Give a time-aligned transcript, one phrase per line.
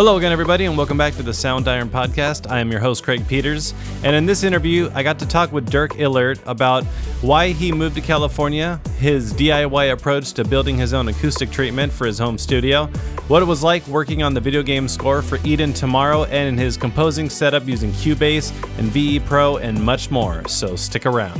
[0.00, 2.50] Hello again, everybody, and welcome back to the Soundiron Podcast.
[2.50, 3.74] I am your host, Craig Peters.
[4.02, 6.84] And in this interview, I got to talk with Dirk Ehlert about
[7.20, 12.06] why he moved to California, his DIY approach to building his own acoustic treatment for
[12.06, 12.86] his home studio,
[13.28, 16.78] what it was like working on the video game score for Eden Tomorrow, and his
[16.78, 20.48] composing setup using Cubase and VE Pro, and much more.
[20.48, 21.38] So stick around.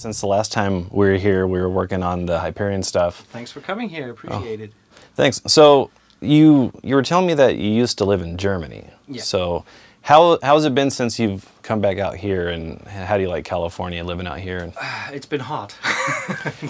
[0.00, 3.20] Since the last time we were here, we were working on the Hyperion stuff.
[3.32, 4.08] Thanks for coming here.
[4.08, 4.72] Appreciate it.
[5.14, 5.42] Thanks.
[5.46, 5.90] So
[6.22, 8.88] you you were telling me that you used to live in Germany.
[9.08, 9.20] Yeah.
[9.20, 9.66] So
[10.00, 13.44] how how's it been since you've come back out here, and how do you like
[13.44, 14.72] California living out here?
[15.12, 15.76] It's been hot.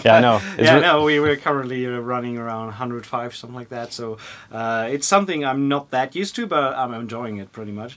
[0.04, 0.40] yeah, I know.
[0.58, 3.92] Yeah, re- no, we, we're currently uh, running around 105, something like that.
[3.92, 4.18] So
[4.50, 7.96] uh, it's something I'm not that used to, but I'm enjoying it pretty much.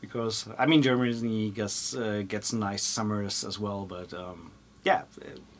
[0.00, 4.52] Because, I mean, Germany gets, uh, gets nice summers as well, but um,
[4.84, 5.02] yeah,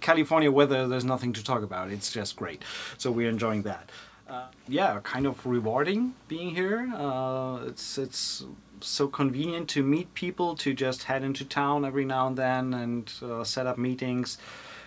[0.01, 1.91] California weather, there's nothing to talk about.
[1.91, 2.63] It's just great.
[2.97, 3.91] So we're enjoying that.
[4.29, 6.91] Uh, yeah, kind of rewarding being here.
[6.95, 8.45] Uh, it's it's
[8.81, 13.13] so convenient to meet people, to just head into town every now and then and
[13.23, 14.39] uh, set up meetings,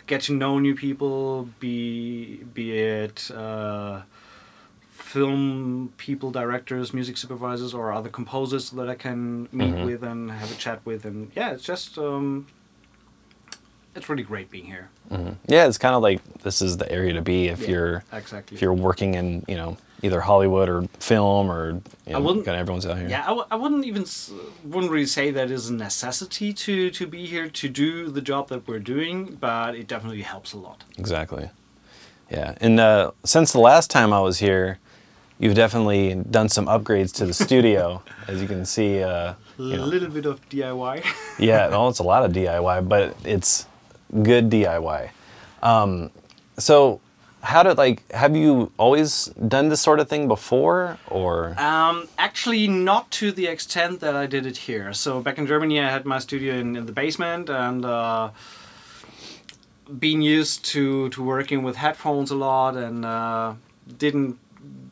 [0.05, 1.49] get to know new people.
[1.59, 4.03] Be be it uh,
[4.91, 9.85] film people, directors, music supervisors, or other composers that I can meet Mhm.
[9.85, 11.03] with and have a chat with.
[11.05, 12.47] And yeah, it's just um,
[13.95, 14.89] it's really great being here.
[15.11, 15.35] Mhm.
[15.47, 18.55] Yeah, it's kind of like this is the area to be if Yeah, you're exactly.
[18.55, 21.73] if you're working in you know either Hollywood or film or
[22.07, 23.07] you know, I wouldn't- kind of everyone's out here.
[23.07, 24.31] Yeah, I, w- I wouldn't even s-
[24.63, 28.47] wouldn't really say that is a necessity to to be here to do the job
[28.49, 30.83] that we're doing, but it definitely helps a lot.
[30.97, 31.49] Exactly.
[32.31, 34.79] Yeah, and uh, since the last time I was here,
[35.37, 39.03] you've definitely done some upgrades to the studio, as you can see.
[39.03, 41.03] Uh, A you know, little bit of DIY.
[41.37, 43.67] yeah, well, it's a lot of DIY, but it's
[44.23, 45.09] good DIY.
[45.61, 46.11] Um,
[46.57, 46.99] so,
[47.41, 52.67] how did like have you always done this sort of thing before, or Um, actually,
[52.67, 54.93] not to the extent that I did it here.
[54.93, 58.29] So back in Germany, I had my studio in, in the basement, and uh,
[59.99, 63.53] being used to to working with headphones a lot, and uh,
[63.97, 64.37] didn't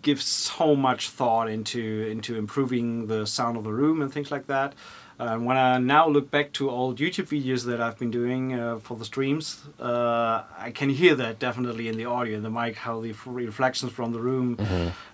[0.01, 4.47] give so much thought into into improving the sound of the room and things like
[4.47, 4.73] that.
[5.19, 8.79] And when I now look back to old YouTube videos that I've been doing uh,
[8.79, 12.77] for the streams, uh, I can hear that definitely in the audio, in the mic,
[12.77, 14.57] how the reflections from the room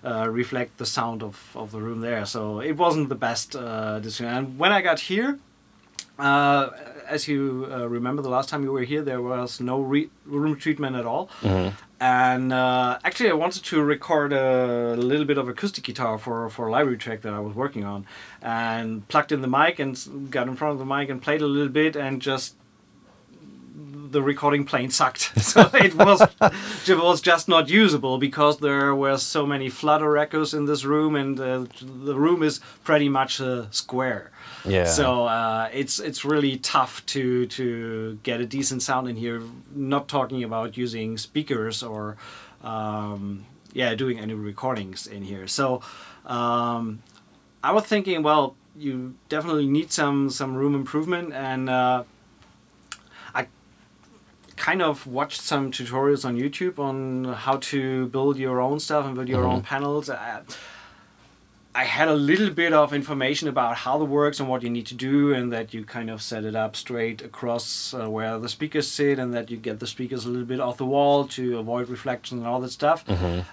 [0.04, 2.24] uh, reflect the sound of, of the room there.
[2.24, 4.32] So it wasn't the best uh, decision.
[4.32, 5.40] And when I got here,
[6.20, 6.70] uh,
[7.08, 10.56] as you uh, remember, the last time you were here, there was no re- room
[10.56, 11.30] treatment at all.
[11.98, 16.68] And uh, actually, I wanted to record a little bit of acoustic guitar for, for
[16.68, 18.06] a library track that I was working on,
[18.42, 21.46] and plugged in the mic and got in front of the mic and played a
[21.46, 22.54] little bit, and just
[24.10, 25.40] the recording plain sucked.
[25.42, 26.20] so it was
[26.88, 31.16] it was just not usable because there were so many flutter echoes in this room,
[31.16, 34.30] and uh, the room is pretty much a square.
[34.66, 34.84] Yeah?
[34.84, 39.42] So uh, it's it's really tough to to get a decent sound in here.
[39.74, 42.16] Not talking about using speakers or
[42.62, 45.46] um, yeah, doing any recordings in here.
[45.46, 45.82] So
[46.24, 47.02] um,
[47.62, 52.04] I was thinking, well, you definitely need some some room improvement, and uh,
[53.34, 53.48] I
[54.56, 59.14] kind of watched some tutorials on YouTube on how to build your own stuff and
[59.14, 60.10] build your own panels.
[61.76, 64.86] I had a little bit of information about how it works and what you need
[64.86, 68.48] to do, and that you kind of set it up straight across uh, where the
[68.48, 71.58] speakers sit, and that you get the speakers a little bit off the wall to
[71.58, 73.04] avoid reflection and all that stuff.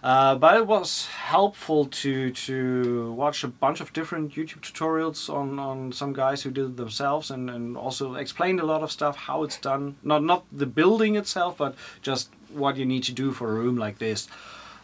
[0.01, 5.59] Uh, but it was helpful to to watch a bunch of different YouTube tutorials on,
[5.59, 9.17] on some guys who did it themselves, and, and also explained a lot of stuff
[9.17, 9.97] how it's done.
[10.01, 13.75] Not not the building itself, but just what you need to do for a room
[13.75, 14.29] like this.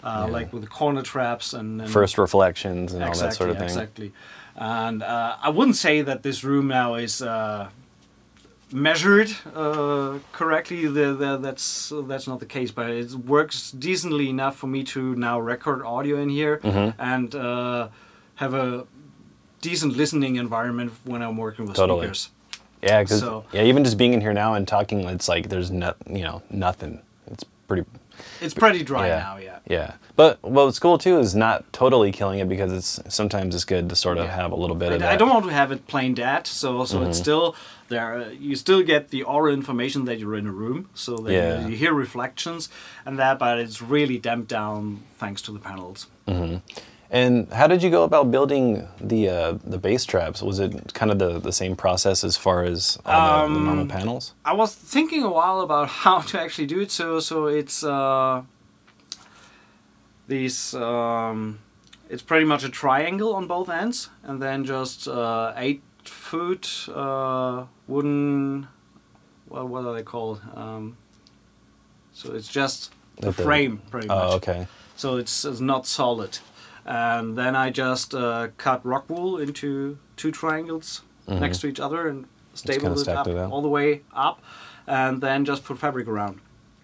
[0.04, 0.34] Uh, Yeah.
[0.34, 3.66] like with the corner traps and, and First reflections and all that sort of thing.
[3.66, 4.12] Exactly.
[4.56, 7.68] And uh, I wouldn't say that this room now is uh,
[8.72, 10.86] measured uh, correctly.
[10.88, 15.16] The, the, that's that's not the case, but it works decently enough for me to
[15.16, 17.02] now record audio in here Mm-hmm.
[17.02, 17.88] and uh,
[18.36, 18.86] have a
[19.62, 22.02] decent listening environment when I'm working with Totally.
[22.02, 22.30] speakers.
[22.82, 25.72] Yeah, because So- yeah, even just being in here now and talking, it's like there's
[25.72, 27.02] no, you know, nothing.
[27.28, 27.86] It's pretty.
[28.42, 29.20] It's pretty dry yeah.
[29.20, 29.60] now, yeah.
[29.68, 33.90] Yeah, but what's cool too is not totally killing it because it's sometimes it's good
[33.90, 34.36] to sort of Yeah.
[34.36, 35.10] have a little bit I, of I that.
[35.12, 35.20] Mm-hmm.
[35.20, 37.56] don't want to have it plain dead, so so it's still
[37.90, 38.32] there.
[38.34, 41.62] You still get the aural information that you're in a room, so that Yeah.
[41.66, 42.70] you, you hear reflections
[43.06, 46.08] and that, but it's really damped down thanks to the panels.
[47.12, 50.44] And how did you go about building the uh, the bass traps?
[50.44, 53.82] Was it kind of the, the same process as far as all the, the normal
[53.82, 54.34] Um, panels?
[54.46, 56.92] I was thinking a while about how to actually do it.
[56.92, 58.44] So so it's uh,
[60.28, 60.74] these.
[60.76, 61.60] Um,
[62.10, 67.66] it's pretty much a triangle on both ends, and then just uh, eight foot uh,
[67.88, 68.68] wooden.
[69.48, 70.42] Well, what are they called?
[70.56, 70.98] Um,
[72.14, 74.18] so it's just the the- frame, pretty much.
[74.20, 74.68] Oh, okay.
[74.96, 76.40] So it's, it's not solid.
[76.86, 81.40] And then I just uh, cut rock wool into two triangles Mhm.
[81.40, 84.42] next to each other and stapled kinda it up it all the way up,
[84.88, 86.40] and then just put fabric around.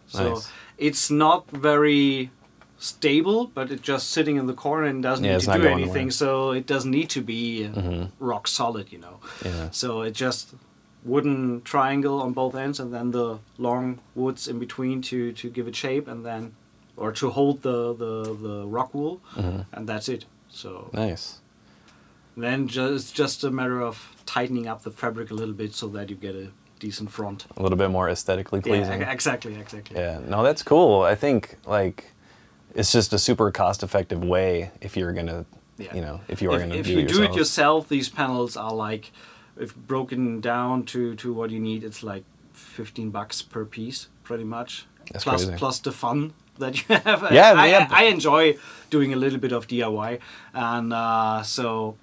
[0.08, 0.48] So Nice.
[0.78, 2.30] it's not very
[2.78, 6.12] stable, but it's just sitting in the corner and doesn't Yeah, need to do anything.
[6.12, 8.12] So it doesn't need to be Mhm.
[8.20, 9.20] rock solid, you know.
[9.44, 9.70] Yeah.
[9.72, 10.54] So it just
[11.04, 15.68] wooden triangle on both ends, and then the long woods in between to to give
[15.68, 16.54] it shape, and then
[16.98, 19.66] or to hold the the, the rock wool, Mhm.
[19.74, 20.26] and that's it.
[20.50, 21.40] So Nice.
[22.38, 25.88] then just it's just a matter of tightening up the fabric a little bit so
[25.90, 26.50] that you get a
[26.80, 27.46] decent front.
[27.58, 29.02] A little bit more aesthetically pleasing.
[29.02, 29.96] Yeah, exactly, exactly.
[29.98, 31.04] Yeah, no, that's cool.
[31.04, 32.12] I think like
[32.74, 35.46] it's just a super cost-effective way if you're gonna,
[35.78, 35.96] Yeah.
[35.96, 38.10] you know, if you are if, gonna if do you it do it yourself, these
[38.10, 39.12] panels are like,
[39.58, 44.44] if broken down to to what you need, it's like fifteen bucks per piece, pretty
[44.44, 44.86] much.
[45.12, 45.58] That's plus crazy.
[45.58, 47.22] plus the fun that you have.
[47.32, 47.88] Yeah, I, yeah.
[47.92, 48.58] I, I enjoy
[48.90, 50.20] doing a little bit of DIY,
[50.54, 51.96] and uh, so,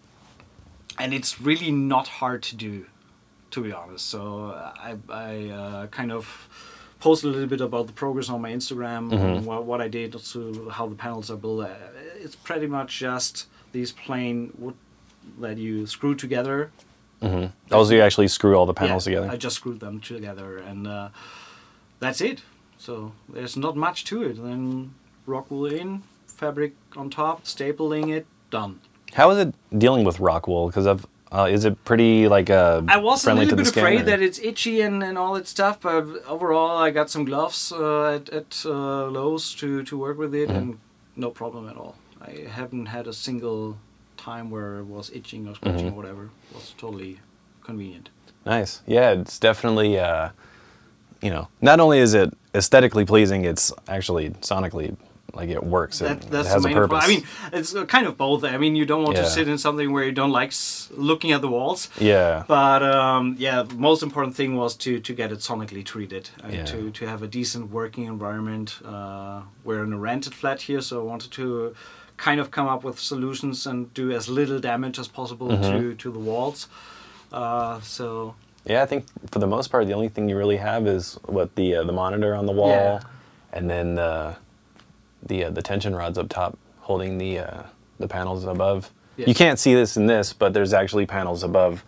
[0.99, 2.87] and it's really not hard to do,
[3.53, 4.09] to be honest.
[4.09, 4.53] So
[4.89, 6.49] I I uh, kind of
[7.01, 9.45] post a little bit about the progress on my Instagram, Mm-hmm.
[9.45, 11.61] what, what I did, also how the panels are built.
[11.67, 11.75] Uh,
[12.25, 14.75] It's pretty much just these plain wood
[15.41, 16.71] that you screw together.
[17.21, 19.35] hmm Oh, so you actually screw all the panels Yeah, together.
[19.35, 21.09] I just screwed them together, and uh,
[21.99, 22.43] that's it.
[22.87, 24.37] So there's not much to it.
[24.43, 24.95] Then
[25.27, 28.81] rock wool in, fabric on top, stapling it, done.
[29.15, 30.67] How is it dealing with rock wool?
[30.67, 34.05] Because I've uh, is it pretty like uh, I was a little bit afraid or-
[34.05, 38.17] that it's itchy and, and all that stuff, but overall I got some gloves uh,
[38.17, 40.59] at, at uh, Lowe's to, to work with it, Mm-hmm.
[40.59, 40.79] and
[41.17, 41.95] no problem at all.
[42.21, 43.79] I haven't had a single
[44.17, 45.95] time where it was itching or scratching Mm-hmm.
[45.95, 46.25] or whatever.
[46.51, 47.21] It was totally
[47.65, 48.11] convenient.
[48.45, 48.83] Nice.
[48.87, 50.31] Yeah, it's definitely uh,
[51.23, 54.97] you know, not only is it aesthetically pleasing, it's actually sonically
[55.35, 56.03] like it works.
[56.03, 57.07] It, That, it that's has the a main purpose.
[57.07, 57.25] point.
[57.25, 58.45] I mean, it's kind of both.
[58.45, 59.23] I mean, you don't want Yeah.
[59.25, 60.53] to sit in something where you don't like
[60.91, 61.89] looking at the walls.
[61.99, 62.45] yeah.
[62.47, 66.53] But um, yeah, the most important thing was to, to get it sonically treated and
[66.53, 66.65] Yeah.
[66.67, 68.79] to, to have a decent working environment.
[68.85, 71.75] Uh, we're in a rented flat here, so I wanted to
[72.19, 75.73] kind of come up with solutions and do as little damage as possible Mm-hmm.
[75.79, 76.69] to, to the walls.
[77.33, 78.35] Uh, so
[78.65, 81.55] Yeah, I think for the most part, the only thing you really have is what
[81.57, 83.01] the uh, the monitor on the wall, Yeah.
[83.53, 84.37] and then the
[85.23, 87.63] the uh, the tension rods up top holding the uh,
[87.99, 88.91] the panels above.
[89.17, 89.27] Yeah.
[89.27, 91.85] You can't see this in this, but there's actually panels above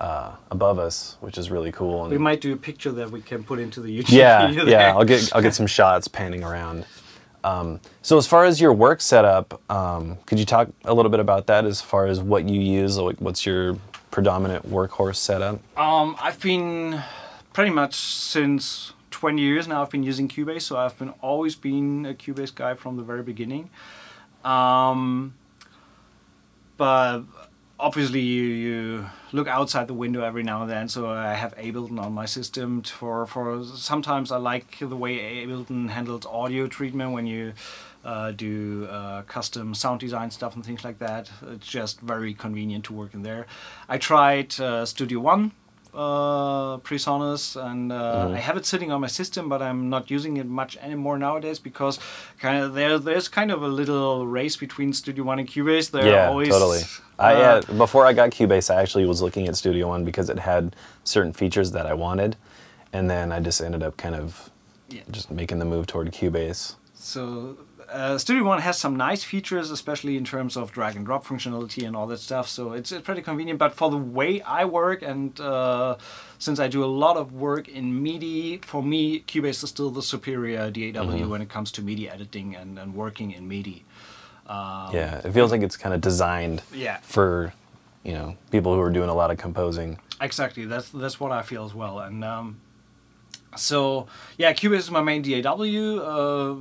[0.00, 2.02] uh, above us, which is really cool.
[2.02, 4.64] And we might do a picture that we can put into the YouTube yeah, video
[4.66, 4.96] yeah.
[4.96, 6.84] I'll get I'll get some shots panning around.
[7.44, 11.20] Um, so as far as your work setup, um, could you talk a little bit
[11.20, 11.64] about that?
[11.64, 13.76] As far as what you use, like what's your
[14.10, 15.60] predominant workhorse setup?
[15.78, 17.02] Um, I've been
[17.52, 19.82] pretty much since 20 years now.
[19.82, 23.22] I've been using Cubase, so I've been always been a Cubase guy from the very
[23.22, 23.70] beginning.
[24.44, 25.34] Um,
[26.76, 27.22] but
[27.78, 30.88] obviously, you, you look outside the window every now and then.
[30.88, 33.64] So I have Ableton on my system for for.
[33.64, 37.54] Sometimes I like the way Ableton handles audio treatment when you.
[38.06, 41.28] Uh, do uh, custom sound design stuff and things like that.
[41.54, 43.46] It's just very convenient to work in there.
[43.88, 45.50] I tried uh, Studio One
[45.96, 50.36] uh, PreSonus, and uh, I have it sitting on my system, but I'm not using
[50.36, 51.98] it much anymore nowadays because
[52.38, 55.90] kind of there there's kind of a little race between Studio One and Cubase.
[55.90, 56.82] They're yeah, always totally.
[57.18, 60.28] I uh, yeah, before I got Cubase, I actually was looking at Studio One because
[60.28, 62.36] it had certain features that I wanted,
[62.92, 64.50] and then I just ended up kind of
[64.90, 65.00] Yeah.
[65.10, 66.76] just making the move toward Cubase.
[66.94, 67.56] So
[67.90, 71.86] uh, Studio One has some nice features, especially in terms of drag and drop functionality
[71.86, 72.48] and all that stuff.
[72.48, 73.58] So it's, it's pretty convenient.
[73.58, 75.96] But for the way I work, and uh,
[76.38, 80.02] since I do a lot of work in MIDI, for me, Cubase is still the
[80.02, 83.84] superior DAW when it comes to MIDI editing and, and working in MIDI.
[84.46, 86.98] Um, Yeah, it feels like it's kind of designed Yeah.
[87.02, 87.52] for
[88.04, 89.98] you know people who are doing a lot of composing.
[90.20, 90.64] Exactly.
[90.64, 91.98] That's that's what I feel as well.
[91.98, 92.60] And um,
[93.56, 94.06] so
[94.38, 95.62] yeah, Cubase is my main DAW.
[95.62, 96.56] Uh,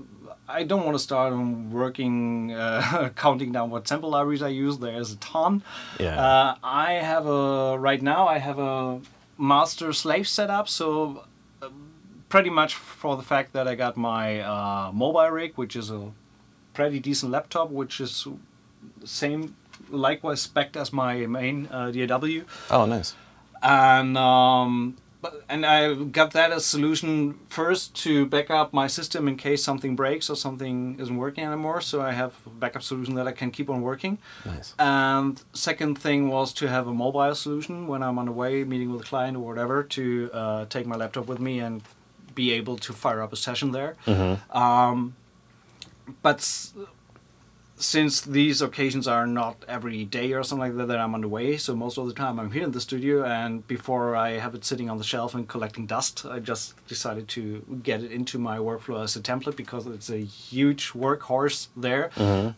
[0.47, 4.77] I don't want to start on working uh, counting down what sample libraries I use.
[4.77, 5.63] There's a ton.
[5.99, 6.19] Yeah.
[6.21, 8.27] Uh, I have a right now.
[8.27, 9.01] I have a
[9.37, 10.69] master slave setup.
[10.69, 11.23] So
[11.61, 11.69] uh,
[12.29, 16.11] pretty much for the fact that I got my uh, mobile rig, which is a
[16.73, 18.27] pretty decent laptop, which is
[19.03, 19.55] same
[19.89, 23.15] likewise spec as my main uh, DAW Oh, nice.
[23.63, 29.27] and um, but and I got that as solution first to back up my system
[29.27, 31.81] in case something breaks or something isn't working anymore.
[31.81, 34.17] So I have a backup solution that I can keep on working.
[34.45, 34.73] Nice.
[34.77, 38.91] And second thing was to have a mobile solution when I'm on the way meeting
[38.91, 41.81] with a client or whatever to uh, take my laptop with me and
[42.35, 43.95] be able to fire up a session there.
[44.05, 44.57] Mm-hmm.
[44.57, 45.15] Um,
[46.21, 46.39] but
[47.85, 51.27] since these occasions are not every day or something like that that I'm on the
[51.27, 54.55] way, so most of the time I'm here in the studio, and before I have
[54.55, 58.39] it sitting on the shelf and collecting dust, I just decided to get it into
[58.39, 62.09] my workflow as a template because it's a huge workhorse there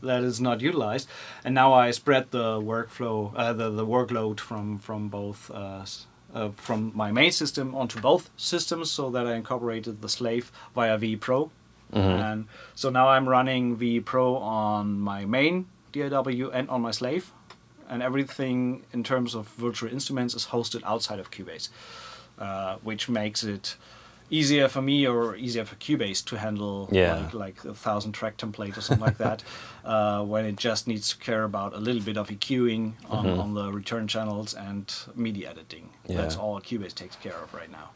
[0.01, 1.07] that is not utilized,
[1.43, 5.51] and now I spread the workflow, uh, the the workload from from both.
[5.51, 5.85] Uh,
[6.33, 10.97] uh, from my main system onto both systems so that I incorporated the slave via
[10.97, 11.51] VE Pro
[11.93, 17.31] and so now I'm running VE Pro on my main DAW and on my slave,
[17.89, 21.69] and everything in terms of virtual instruments is hosted outside of Cubase,
[22.39, 23.77] uh, which makes it
[24.29, 27.15] easier for me or easier for Cubase to handle Yeah.
[27.31, 29.41] like, like a thousand track template or something like that,
[29.85, 33.53] uh, when it just needs to care about a little bit of EQing on, on
[33.53, 35.91] the return channels and MIDI editing.
[36.09, 37.91] That's all Cubase takes care of right now.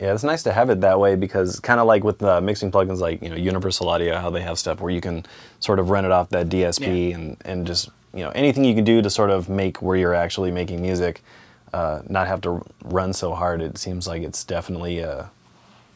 [0.00, 2.72] Yeah, it's nice to have it that way because kind of like with the mixing
[2.72, 5.26] plugins like, you know, Universal Audio, how they have stuff where you can
[5.60, 7.16] sort of rent it off that DSP Yeah.
[7.16, 10.14] and, and just, you know, anything you can do to sort of make where you're
[10.14, 11.22] actually making music
[11.74, 13.60] uh, not have to run so hard.
[13.60, 15.30] It seems like it's definitely a,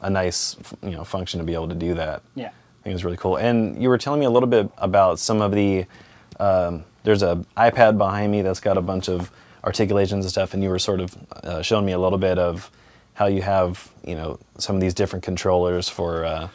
[0.03, 2.23] a nice, you know, function to be able to do that.
[2.35, 2.49] Yeah.
[2.49, 3.37] I think it's really cool.
[3.37, 5.87] And you were telling me a little bit about some of the.
[6.39, 9.31] Um, there's a iPad behind me that's got a bunch of
[9.65, 12.71] articulations and stuff, and you were sort of uh, showing me a little bit of
[13.15, 16.25] how you have, you know, some of these different controllers for.
[16.25, 16.49] Uh,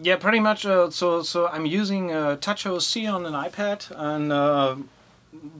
[0.00, 0.66] Yeah, pretty much.
[0.66, 4.74] Uh, so, so I'm using uh, TouchOSC on an iPad, and uh,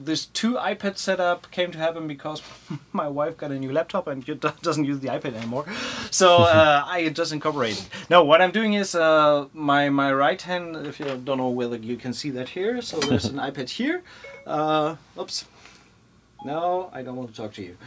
[0.03, 2.41] this two iPad setup came to happen because
[2.91, 4.25] my wife got a new laptop and
[4.61, 5.65] doesn't use the iPad anymore.
[6.11, 7.85] So uh, I just incorporated.
[8.09, 10.75] No, what I'm doing is uh, my my right hand.
[10.75, 14.03] If you don't know whether you can see that here, so there's an iPad here.
[14.45, 15.45] Uh, oops.
[16.45, 17.77] No, I don't want to talk to you.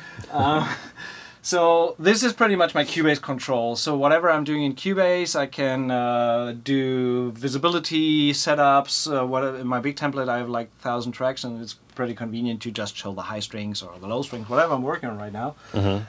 [1.46, 3.76] So this is pretty much my Cubase control.
[3.76, 9.06] So whatever I'm doing in Cubase, I can uh, do visibility setups.
[9.06, 12.62] Uh, what in my big template, I have like thousand tracks, and it's pretty convenient
[12.62, 15.32] to just show the high strings or the low strings, whatever I'm working on right
[15.32, 15.54] now.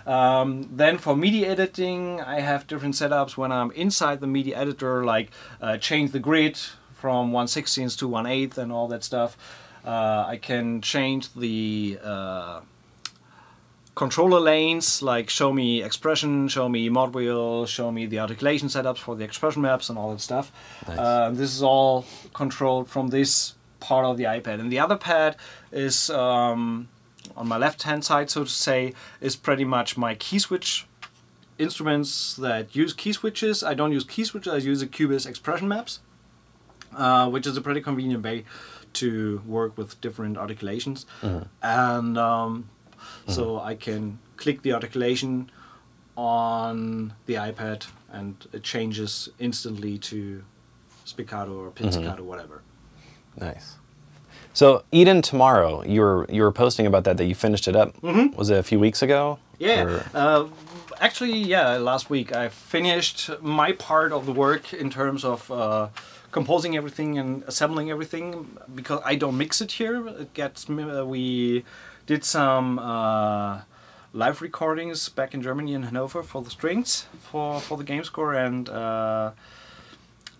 [0.07, 5.05] Um, then for MIDI editing, I have different setups when I'm inside the MIDI editor,
[5.05, 5.29] like
[5.61, 6.57] uh, change the grid
[6.95, 9.37] from 1/16th to 1/8 and all that stuff.
[9.85, 12.61] Uh, I can change the uh,
[13.97, 18.99] controller lanes, like show me expression, show me mod wheel, show me the articulation setups
[18.99, 20.51] for the expression maps and all that stuff.
[20.87, 20.99] Nice.
[20.99, 24.59] Uh, this is all controlled from this part of the iPad.
[24.59, 25.35] And the other pad
[25.71, 26.89] is um,
[27.35, 30.85] on my left hand side, so to say, is pretty much my key switch
[31.57, 33.63] instruments that use key switches.
[33.63, 36.01] I don't use key switches, I use the Cubase expression maps,
[36.95, 38.45] uh, which is a pretty convenient way
[38.93, 41.07] to work with different articulations.
[41.63, 42.69] And um,
[43.27, 45.49] so I can click the articulation
[46.15, 50.43] on the iPad and it changes instantly to
[51.05, 52.61] spiccato or pizzicato, or whatever.
[53.39, 53.75] nice.
[54.53, 58.01] So Eden tomorrow, you were you were posting about that that you finished it up.
[58.03, 59.37] Was it a few weeks ago?
[59.59, 60.01] Yeah.
[60.15, 60.47] Uh,
[60.99, 61.77] actually, yeah.
[61.77, 65.89] Last week I finished my part of the work in terms of uh,
[66.31, 70.07] composing everything and assembling everything because I don't mix it here.
[70.07, 71.63] It gets uh, we
[72.07, 73.61] did some uh,
[74.13, 78.33] live recordings back in Germany in Hanover for the strings for for the game score
[78.33, 78.67] and.
[78.67, 79.31] Uh,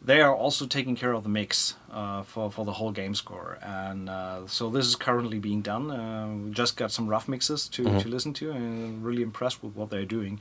[0.07, 3.57] they are also taking care of the mix uh, for, for the whole game score.
[3.61, 5.91] And uh, so this is currently being done.
[5.91, 9.61] Uh, we just got some rough mixes to, to listen to and I'm really impressed
[9.61, 10.39] with what they're doing.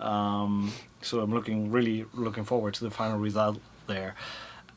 [0.00, 4.16] Um, so i'm looking really looking forward to the final result there.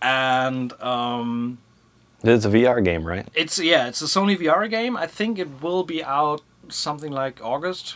[0.02, 1.58] And um,
[2.24, 3.28] It's a VR game, right?
[3.34, 7.40] it's yeah it's a sony vr game i think it will be out something like
[7.44, 7.96] august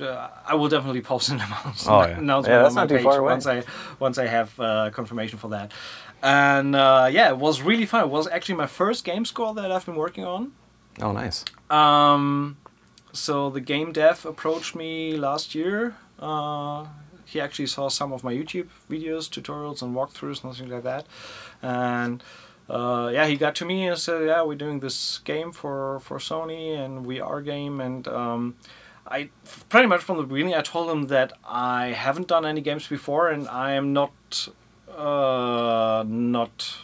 [0.00, 2.18] uh, I will definitely post an announcement, Oh, yeah.
[2.18, 3.32] announcement Yeah, that's on my not too far away.
[3.32, 3.62] once I
[3.98, 5.72] once I have uh, confirmation for that.
[6.22, 8.04] And uh, yeah, it was really fun.
[8.04, 10.52] It was actually my first game score that I've been working on.
[11.02, 11.44] Oh, nice.
[11.68, 12.58] Um,
[13.12, 15.96] so the game dev approached me last year.
[16.20, 16.86] Uh,
[17.24, 21.06] he actually saw some of my YouTube videos, tutorials, and walkthroughs, and things like that.
[21.60, 22.22] And
[22.68, 26.18] uh, yeah, he got to me and said, "Yeah, we're doing this game for for
[26.18, 28.56] Sony and VR game." And um,
[29.06, 29.30] I
[29.68, 33.28] pretty much from the beginning, I told him that I haven't done any games before,
[33.30, 34.48] and I am not
[34.94, 36.76] uh, not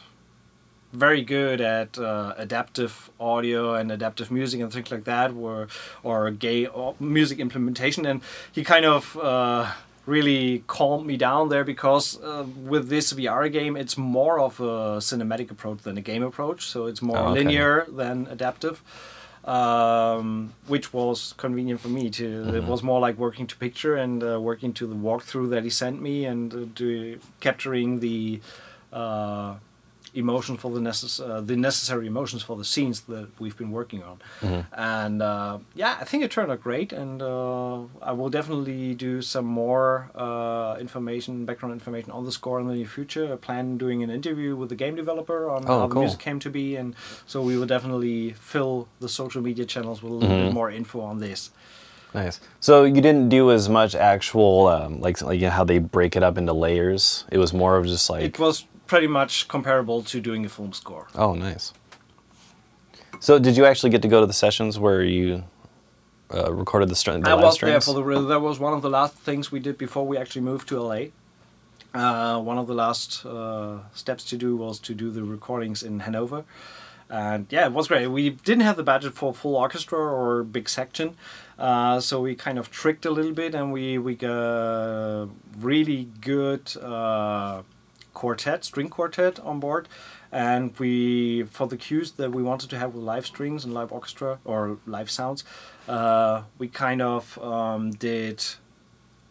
[0.95, 5.69] very good at uh, adaptive audio and adaptive music and things like that, or
[6.03, 6.67] or gay
[6.99, 8.23] music implementation, and
[8.53, 9.17] he kind of.
[10.07, 14.61] Uh, really calmed me down there because uh, with this VR game, it's more of
[14.61, 16.67] a cinematic approach than a game approach.
[16.67, 17.35] So it's more Oh, okay.
[17.35, 18.83] linear than adaptive,
[19.45, 22.11] um, which was convenient for me.
[22.11, 22.57] To Mm-hmm.
[22.57, 25.71] it was more like working to picture and uh, working to the walkthrough that he
[25.71, 28.41] sent me and uh, do, capturing the.
[30.15, 34.03] Emotions for the necess- uh, the necessary emotions for the scenes that we've been working
[34.03, 34.17] on.
[34.73, 37.79] And uh, yeah i think it turned out great and uh,
[38.11, 42.75] i will definitely do some more uh, information background information on the score in the
[42.75, 43.33] near future.
[43.33, 46.39] I plan doing an interview with the game developer on Oh, how the music came
[46.47, 46.95] to be and
[47.27, 51.01] so we will definitely fill the social media channels with a little bit more info
[51.01, 51.51] on this.
[52.15, 52.39] Nice.
[52.61, 56.15] So you didn't do as much actual, um, like, like you know, how they break
[56.15, 57.25] it up into layers.
[57.33, 60.73] It was more of just like, it was pretty much comparable to doing a film
[60.73, 61.73] score oh, nice.
[63.21, 65.45] So did you actually get to go to the sessions where you
[66.35, 68.21] uh, recorded the, str- the I was there for the.
[68.23, 71.07] That was one of the last things we did before we actually moved to LA.
[71.95, 76.01] Uh, one of the last uh, steps to do was to do the recordings in
[76.01, 76.45] Hanover,
[77.09, 78.09] and yeah, it was great.
[78.09, 81.17] We didn't have the budget for full orchestra or big section,
[81.59, 85.29] uh, so we kind of tricked a little bit, and we we got
[85.61, 87.63] really good uh,
[88.15, 89.89] quartet, string quartet on board.
[90.33, 93.93] And we, for the cues that we wanted to have with live strings and live
[93.93, 95.45] orchestra or live sounds,
[95.89, 98.45] uh, we kind of um, did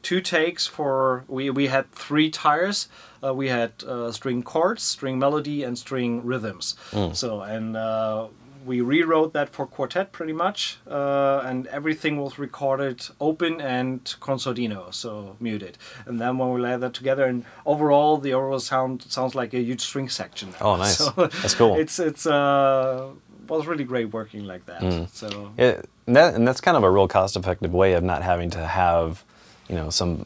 [0.02, 2.90] two takes for we, we had three tires
[3.24, 6.76] uh, we had uh, string chords string melody and string rhythms
[7.14, 8.28] so and uh,
[8.66, 14.38] we rewrote that for quartet pretty much uh, and everything was recorded open and con
[14.38, 19.02] sordino so muted and then when we laid that together and overall the overall sound
[19.04, 20.98] sounds like a huge string section Oh, nice.
[21.04, 21.76] So That's cool.
[21.78, 23.10] it's it's uh
[23.48, 26.90] was really great working like that so Yeah, and, that, and that's kind of a
[26.90, 29.24] real cost-effective way of not having to have,
[29.70, 30.26] you know, some,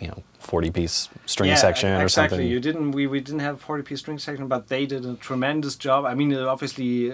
[0.00, 2.36] you know, forty-piece string section e- or exactly.
[2.38, 2.50] something.
[2.50, 2.90] You didn't.
[2.92, 6.04] We, we didn't have a forty piece string section, but they did a tremendous job.
[6.04, 7.12] I mean, obviously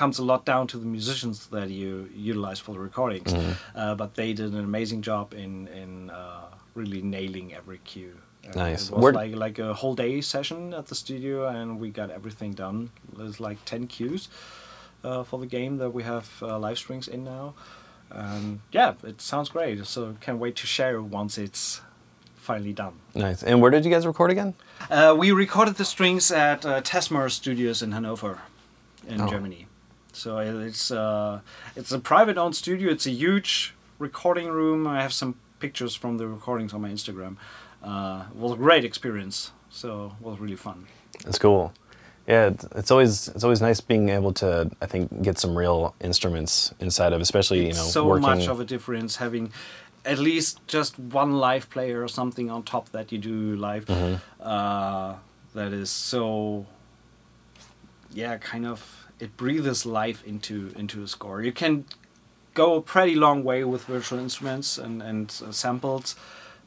[0.00, 1.90] comes a lot down to the musicians that you
[2.30, 3.52] utilize for the recordings, Mm-hmm.
[3.80, 6.46] uh, but they did an amazing job in in uh,
[6.78, 8.14] really nailing every cue.
[8.48, 8.82] Uh, Nice.
[8.88, 12.08] It was Where- like like a whole day session at the studio, and we got
[12.10, 12.78] everything done.
[13.18, 14.28] There's like ten cues
[15.04, 17.54] uh, for the game that we have uh, live strings in now.
[18.10, 19.84] And yeah, it sounds great.
[19.86, 21.82] So can't wait to share once it's
[22.36, 22.92] finally done.
[23.14, 23.42] Nice.
[23.48, 24.54] And where did you guys record again?
[24.90, 28.38] Uh, we recorded the strings at uh, Tessmer Studios in Hanover,
[29.06, 29.28] in Oh.
[29.28, 29.66] Germany.
[30.18, 31.40] So it's uh,
[31.76, 32.90] it's a private-owned studio.
[32.90, 34.86] It's a huge recording room.
[34.86, 37.36] I have some pictures from the recordings on my Instagram.
[37.82, 39.52] Uh, it was a great experience.
[39.70, 40.86] So it was really fun.
[41.24, 41.72] That's cool.
[42.26, 45.94] Yeah, it's, it's always it's always nice being able to I think get some real
[46.00, 48.28] instruments inside of, especially you know so working.
[48.28, 49.52] much of a difference having
[50.04, 53.84] at least just one live player or something on top that you do live.
[53.86, 54.16] Mm-hmm.
[54.40, 55.14] Uh,
[55.54, 56.66] that is so.
[58.12, 58.97] Yeah, kind of.
[59.20, 61.42] It breathes life into into a score.
[61.42, 61.84] You can
[62.54, 66.16] go a pretty long way with virtual instruments and and uh, samples,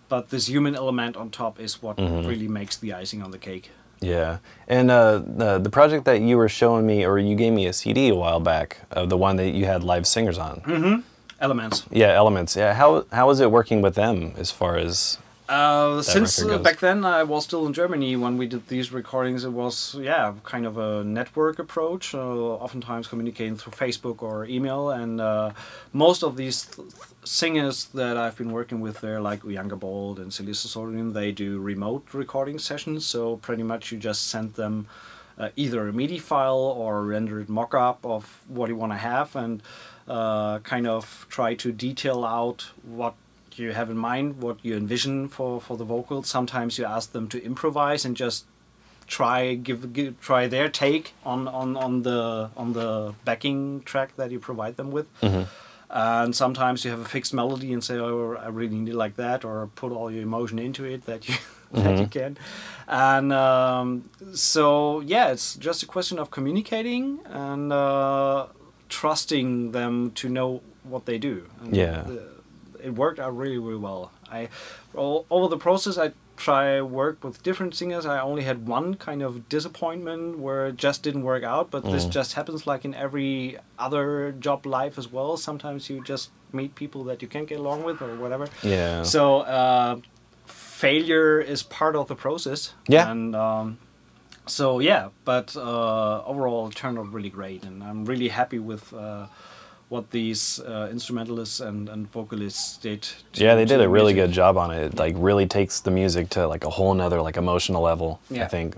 [0.10, 2.28] but this human element on top is what Mm-hmm.
[2.28, 3.70] really makes the icing on the cake.
[4.04, 4.38] Yeah,
[4.68, 7.74] and uh, the the project that you were showing me, or you gave me a
[7.74, 11.04] CD a while back, of the one that you had live singers on.
[11.40, 11.84] Elements.
[11.92, 12.56] Yeah, Elements.
[12.56, 15.18] Yeah, how how was it working with them as far as?
[15.52, 19.44] Uh, since uh, back then I was still in Germany when we did these recordings,
[19.44, 22.16] it was yeah kind of a network approach.
[22.16, 22.20] Uh,
[22.66, 25.52] oftentimes communicating through Facebook or email, and uh,
[25.92, 26.88] most of these th-
[27.26, 31.60] singers that I've been working with there, like Uyanga Bold and Celisa Sorin, they do
[31.60, 33.06] remote recording sessions.
[33.06, 34.88] So pretty much you just send them
[35.38, 39.36] uh, either a MIDI file or a rendered mock-up of what you want to have,
[39.36, 39.62] and
[40.08, 43.16] uh, kind of try to detail out what
[43.60, 46.28] you have in mind, what you envision for, for the vocals.
[46.28, 48.46] Sometimes you ask them to improvise and just
[49.08, 54.32] try give, give try their take on, on, on the on the backing track that
[54.32, 55.08] you provide them with.
[55.94, 59.18] And sometimes you have a fixed melody and say, "Oh, I really need it like
[59.18, 61.36] that," or put all your emotion into it that you
[61.74, 62.38] that you can.
[62.88, 68.48] And um, so, yeah, it's just a question of communicating and uh,
[68.88, 71.46] trusting them to know what they do.
[71.62, 72.04] And Yeah.
[72.04, 72.31] the-
[72.84, 74.12] it worked out really, really well.
[74.32, 74.50] I
[74.96, 78.06] all, over the process, I try work with different singers.
[78.06, 82.06] I only had one kind of disappointment where it just didn't work out, but this
[82.06, 85.38] just happens like in every other job life as well.
[85.38, 88.48] Sometimes you just meet people that you can't get along with or whatever.
[88.64, 89.04] Yeah.
[89.04, 90.00] So uh,
[90.46, 92.74] failure is part of the process.
[92.88, 93.12] Yeah.
[93.12, 93.78] And um,
[94.48, 98.92] so yeah, but uh, overall it turned out really great, and I'm really happy with
[98.94, 99.28] uh,
[99.92, 103.06] what these uh, instrumentalists and, and vocalists did.
[103.34, 104.30] Yeah, they did a really music.
[104.30, 104.86] good job on it.
[104.86, 108.22] It like really takes the music to like a whole nother like emotional level.
[108.30, 108.46] Yeah.
[108.46, 108.78] I think.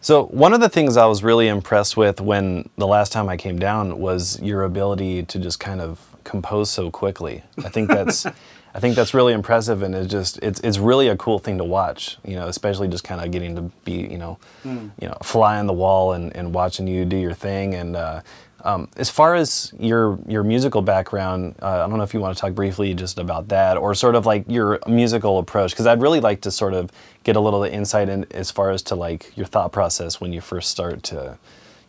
[0.00, 3.36] So one of the things I was really impressed with when the last time I
[3.36, 7.42] came down was your ability to just kind of compose so quickly.
[7.64, 8.24] I think that's
[8.76, 11.64] I think that's really impressive and it's just it's it's really a cool thing to
[11.64, 15.58] watch, you know, especially just kind of getting to be, you know, you know, fly
[15.58, 18.20] on the wall and, and watching you do your thing and uh,
[18.66, 22.36] um, as far as your your musical background, uh, I don't know if you want
[22.36, 26.02] to talk briefly just about that, or sort of like your musical approach, because I'd
[26.02, 26.90] really like to sort of
[27.24, 30.40] get a little insight in as far as to like your thought process when you
[30.40, 31.38] first start to,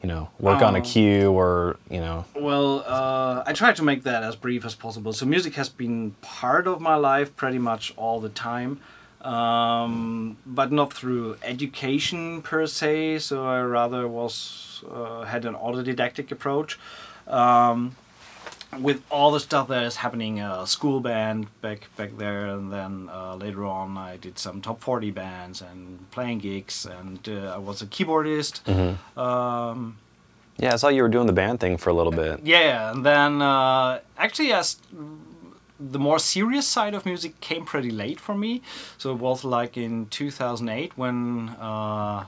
[0.03, 0.81] you know, work on a Oh.
[0.81, 2.25] cue or you know.
[2.35, 5.13] Well, uh, I try to make that as brief as possible.
[5.13, 8.79] So music has been part of my life pretty much all the time,
[9.27, 13.19] um, but not through education per se.
[13.19, 16.79] So I rather was uh, had an autodidactic approach.
[17.27, 17.95] Um,
[18.79, 23.09] with all the stuff that is happening, uh, school band back back there, and then
[23.11, 27.57] uh, later on I did some top forty bands and playing gigs, and uh, I
[27.57, 28.55] was a keyboardist.
[29.17, 29.97] Um,
[30.59, 32.39] Yeah, I saw you were doing the band thing for a little bit.
[32.43, 34.77] yeah, and then uh, actually, as
[35.79, 38.61] the more serious side of music came pretty late for me.
[38.97, 42.25] So it was like in 2008 when uh,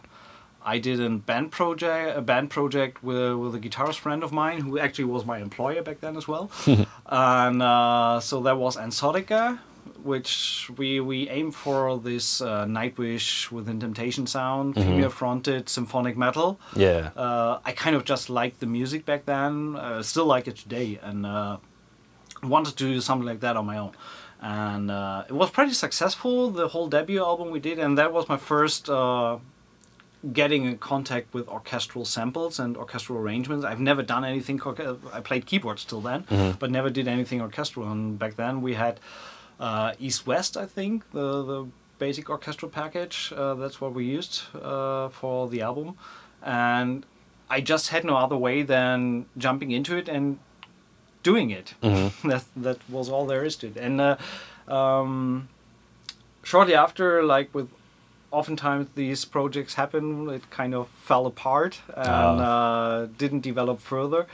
[0.63, 4.61] I did a band project, a band project with with a guitarist friend of mine
[4.61, 6.51] who actually was my employer back then as well.
[7.07, 9.59] and uh, so that was Ansotica,
[10.03, 16.59] which we we aimed for this uh, Nightwish Within Temptation sound, female fronted symphonic metal
[16.75, 17.09] Yeah.
[17.15, 19.75] uh, I kind of just liked the music back then.
[19.75, 21.57] Uh, still like it today, and uh,
[22.43, 23.91] wanted to do something like that on my own.
[24.41, 26.49] And uh, it was pretty successful.
[26.49, 29.37] The whole debut album we did, and that was my first uh,
[30.33, 33.65] getting in contact with orchestral samples and orchestral arrangements.
[33.65, 34.61] I've never done anything.
[35.13, 36.23] I played keyboards till then,
[36.59, 37.91] but never did anything orchestral.
[37.91, 38.99] And back then we had
[39.59, 43.33] uh, East West, I think, the the basic orchestral package.
[43.35, 45.97] Uh, that's what we used uh, for the album,
[46.41, 47.05] and
[47.49, 50.39] I just had no other way than jumping into it and
[51.23, 51.73] doing it.
[52.23, 53.77] that that was all there is to it.
[53.77, 54.17] And uh,
[54.67, 55.49] um,
[56.43, 57.69] shortly after, like with
[58.31, 64.27] oftentimes these projects happen, it kind of fell apart and uh, didn't develop further.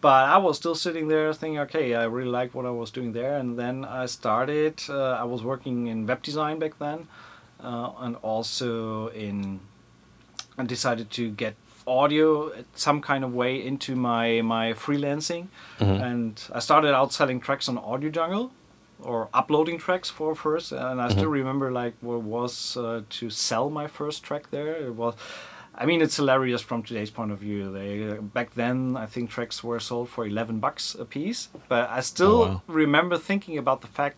[0.00, 3.12] But I was still sitting there thinking, okay, I really like what I was doing
[3.12, 3.38] there.
[3.38, 7.08] And then I started, uh, I was working in web design back then
[7.60, 9.60] uh, and also in,
[10.58, 11.54] I decided to get
[11.86, 15.48] audio some kind of way into my, my freelancing.
[15.78, 18.52] And I started out selling tracks on Audio Jungle
[19.02, 23.68] or uploading tracks for first and i still remember like what was uh, to sell
[23.68, 24.74] my first track there.
[24.86, 25.14] It was
[25.74, 27.70] i mean it's hilarious from today's point of view.
[27.70, 31.90] They uh, back then i think tracks were sold for 11 bucks a piece but
[31.90, 32.62] i still Oh, wow.
[32.68, 34.16] remember thinking about the fact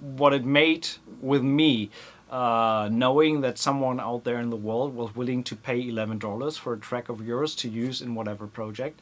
[0.00, 0.88] what it made
[1.20, 1.90] with me
[2.34, 6.72] uh, knowing that someone out there in the world was willing to pay $11 for
[6.72, 9.00] a track of yours to use in whatever project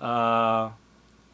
[0.00, 0.70] uh,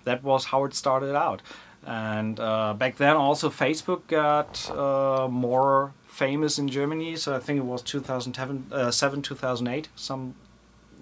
[0.02, 1.40] that was how it started out.
[1.86, 7.14] And uh, back then, also Facebook got uh, more famous in Germany.
[7.16, 10.34] So I think it was 2007, uh, 2008, some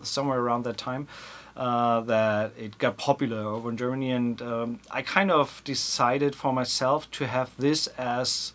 [0.02, 1.08] somewhere around that time.
[1.56, 6.52] Uh, that it got popular over in Germany, and um, I kind of decided for
[6.52, 8.52] myself to have this as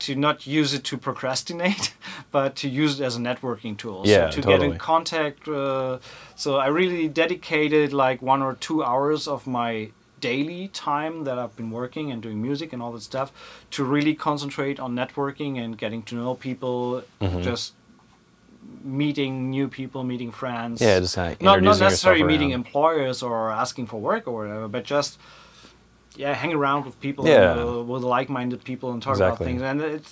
[0.00, 1.94] to not use it to procrastinate,
[2.30, 4.02] but to use it as a networking tool.
[4.04, 5.46] Yeah, so to get in contact.
[5.48, 5.98] Uh,
[6.36, 11.56] so I really dedicated like one or two hours of my daily time that I've
[11.56, 13.32] been working and doing music and all that stuff
[13.70, 17.42] to really concentrate on networking and getting to know people, Mm-hmm.
[17.42, 17.72] just
[18.82, 20.80] meeting new people, meeting friends.
[20.80, 24.84] Yeah, just kinda not not necessarily meeting employers or asking for work or whatever, but
[24.84, 25.18] just
[26.22, 27.54] yeah, hang around with people, Yeah.
[27.62, 29.34] uh, with like-minded people, and talk Exactly.
[29.34, 29.62] about things.
[29.70, 30.10] And it's,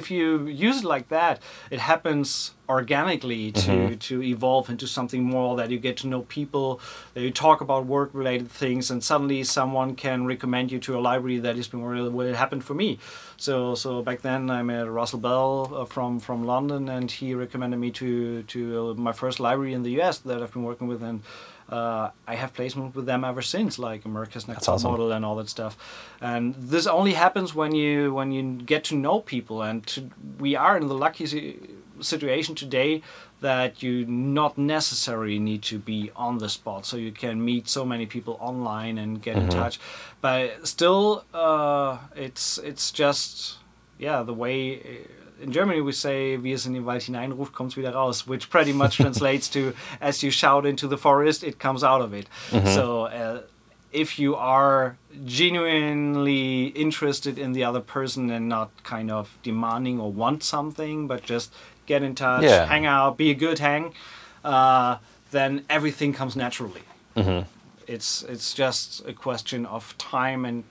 [0.00, 0.26] if you
[0.68, 1.34] use it like that,
[1.70, 3.94] it happens organically to Mm-hmm.
[4.08, 6.68] to evolve into something more that you get to know people,
[7.14, 11.38] that you talk about work-related things, and suddenly someone can recommend you to a library
[11.46, 12.88] that has been really where it happened for me.
[13.46, 15.48] So so back then I met Russell Bell
[15.80, 18.08] uh, from from London, and he recommended me to
[18.54, 20.18] to uh, my first library in the U.S.
[20.28, 21.20] that I've been working with, and
[21.68, 24.90] uh, I have placement with them ever since, like America's Next awesome.
[24.90, 25.76] Model and all that stuff.
[26.20, 30.54] And this only happens when you when you get to know people, and to, we
[30.54, 31.58] are in the lucky si-
[32.00, 33.02] situation today
[33.40, 37.84] that you not necessarily need to be on the spot, so you can meet so
[37.84, 39.78] many people online and get in touch.
[40.20, 43.58] But still, uh, it's it's just
[43.98, 45.06] yeah the way
[45.42, 48.72] in Germany we say wie es in den Wald hineinruft, kommt's wieder raus, which pretty
[48.72, 52.26] much translates to as you shout into the forest, it comes out of it.
[52.74, 53.42] So uh,
[53.92, 54.96] if you are
[55.60, 61.22] genuinely interested in the other person and not kind of demanding or want something, but
[61.22, 61.52] just
[61.86, 62.66] get in touch, Yeah.
[62.66, 63.92] hang out, be a good hang,
[64.44, 64.96] uh,
[65.30, 66.82] then everything comes naturally.
[67.88, 70.64] It's it's just a question of time and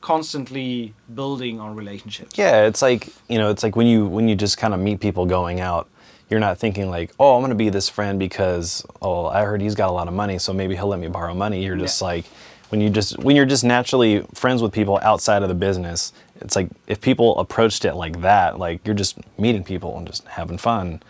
[0.00, 2.36] constantly building on relationships.
[2.36, 5.00] Yeah, it's like you know, it's like when you when you just kind of meet
[5.00, 5.88] people going out,
[6.30, 9.74] you're not thinking like, oh, I'm gonna be this friend because oh, I heard he's
[9.74, 11.64] got a lot of money, so maybe he'll let me borrow money.
[11.64, 12.06] You're just Yeah.
[12.08, 12.24] like
[12.70, 16.12] when you just when you're just naturally friends with people outside of the business.
[16.40, 20.24] It's like if people approached it like that, like you're just meeting people and just
[20.28, 21.02] having fun,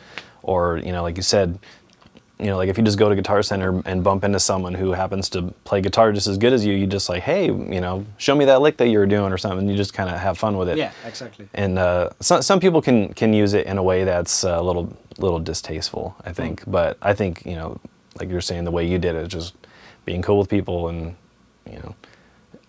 [0.42, 1.59] or you know, like you said.
[2.40, 4.92] You know, like if you just go to Guitar Center and bump into someone who
[4.92, 8.07] happens to play guitar just as good as you, you just like, hey, you know,
[8.16, 9.68] show me that lick that you were doing or something.
[9.68, 11.48] You just kind of have fun with it Yeah, exactly.
[11.55, 14.62] and uh, some some people can can use it in a way that's uh, a
[14.62, 16.62] little little distasteful, I think.
[16.66, 17.81] But I think you know,
[18.20, 19.55] like you're saying, the way you did it, just
[20.05, 21.16] being cool with people, and
[21.68, 21.94] you know,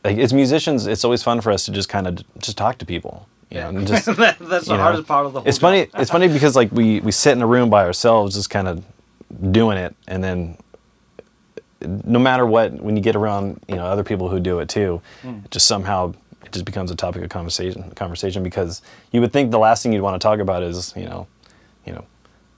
[0.04, 2.86] like as musicians, it's always fun for us to just kind of just talk to
[2.88, 3.28] people.
[3.52, 4.78] You know, and just, That's the know.
[4.78, 5.48] hardest part of the whole.
[5.48, 5.62] It's job.
[5.62, 5.88] funny.
[5.96, 8.84] It's funny because like we we sit in a room by ourselves, just kind of
[9.52, 10.58] doing it, and then
[11.82, 15.02] no matter what, when you get around, you know, other people who do it too,
[15.22, 15.40] Hmm.
[15.46, 16.14] it just somehow
[16.46, 17.90] it just becomes a topic of conversation.
[17.96, 21.06] Conversation because you would think the last thing you'd want to talk about is you
[21.06, 21.28] know,
[21.86, 22.04] you know,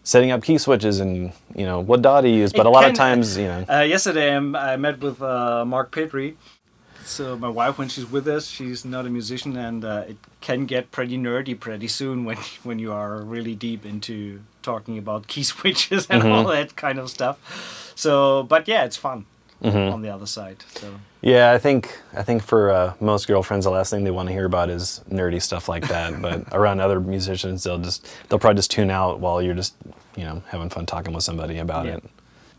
[0.04, 2.52] setting up key switches and you know what DAW to use.
[2.52, 5.66] But It a lot of times, you know, Uh, yesterday, um, I met with uh,
[5.66, 6.36] Mark Petrie.
[7.04, 10.66] So my wife, when she's with us, she's not a musician, and uh, it can
[10.68, 15.44] get pretty nerdy pretty soon when when you are really deep into talking about key
[15.54, 17.38] switches and all that kind of stuff.
[17.96, 19.26] So, but yeah, it's fun
[19.64, 20.64] on the other side.
[20.76, 20.88] So
[21.22, 24.34] Yeah, I think I think for uh, most girlfriends, the last thing they want to
[24.34, 26.20] hear about is nerdy stuff like that.
[26.22, 29.76] but around other musicians, they'll just they'll probably just tune out while you're just
[30.16, 31.98] you know having fun talking with somebody about Yeah.
[31.98, 32.04] it.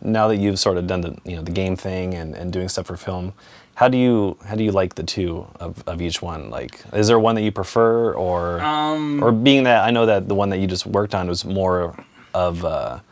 [0.05, 2.69] Now that you've sort of done the you know the game thing and, and doing
[2.69, 3.33] stuff for film,
[3.75, 6.51] how do you how do you like the two of, of each one?
[6.51, 10.29] Like, is there one that you prefer, or Um, or being that I know that
[10.29, 11.97] the one that you just worked on was more
[12.35, 13.03] of a,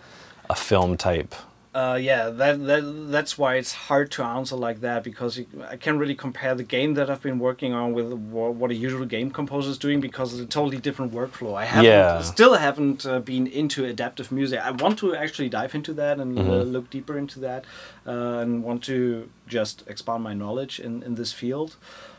[0.48, 1.34] a film type.
[1.72, 5.76] Uh, yeah, that, that that's why it's hard to answer like that because you, I
[5.76, 9.06] can't really compare the game that I've been working on with what, what a usual
[9.06, 11.54] game composer is doing because it's a totally different workflow.
[11.54, 12.22] I haven't, Yeah.
[12.22, 14.58] still haven't uh, been into adaptive music.
[14.60, 17.64] I want to actually dive into that and uh, look deeper into that,
[18.04, 21.76] uh, and want to just expand my knowledge in in this field.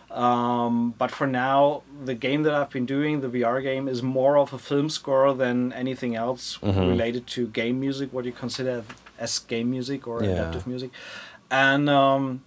[0.09, 4.37] Um, but for now, the game that I've been doing, the VR game, is more
[4.37, 8.83] of a film score than anything else related to game music, what do you consider
[9.21, 10.31] as game music or Yeah.
[10.31, 10.91] adaptive music.
[11.49, 12.41] And um,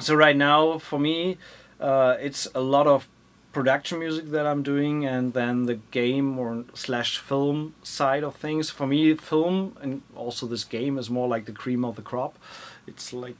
[0.00, 1.38] so right now, for me,
[1.80, 3.08] uh, it's a lot of
[3.52, 8.70] production music that I'm doing, and then the game or slash film side of things.
[8.70, 12.32] For me, film and also this game is more like the cream of the crop.
[12.86, 13.36] It's like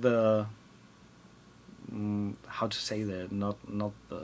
[0.00, 0.46] the
[1.92, 4.22] mm, how to say that not not the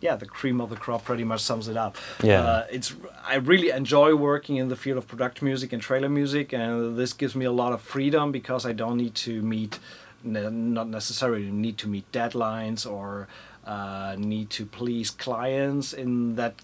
[0.00, 2.42] yeah the cream of the crop pretty much sums it up Yeah.
[2.42, 2.94] uh, it's
[3.26, 7.12] i really enjoy working in the field of product music and trailer music and this
[7.12, 9.78] gives me a lot of freedom because i don't need to meet
[10.22, 13.26] not necessarily need to meet deadlines or
[13.66, 16.54] uh, need to please clients in that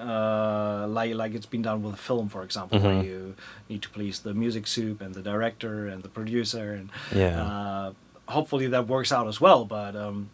[0.00, 3.04] uh, like like it's been done with a film, for example, where Mhm.
[3.04, 3.34] you
[3.68, 7.42] need to please the music sup and the director and the producer, and Yeah.
[7.42, 7.92] uh,
[8.26, 9.64] hopefully that works out as well.
[9.64, 10.30] But um,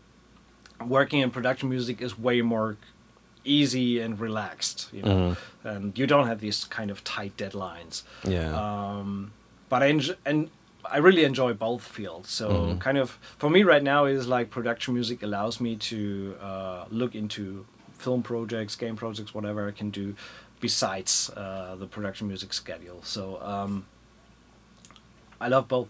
[0.86, 2.76] working in production music is way more
[3.44, 5.36] easy and relaxed, you know, Mhm.
[5.64, 8.02] and you don't have these kind of tight deadlines.
[8.24, 8.50] Yeah.
[8.54, 9.32] Um,
[9.68, 10.50] but I enjoy, and
[10.90, 12.30] I really enjoy both fields.
[12.30, 12.80] So Mhm.
[12.80, 17.14] kind of for me right now is like production music allows me to uh, look
[17.14, 17.66] into
[17.98, 20.14] film projects, game projects, whatever I can do
[20.60, 23.00] besides uh, the production music schedule.
[23.02, 23.84] So um,
[25.40, 25.88] I love both.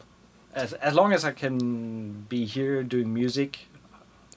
[0.54, 3.66] As, as long as I can be here doing music,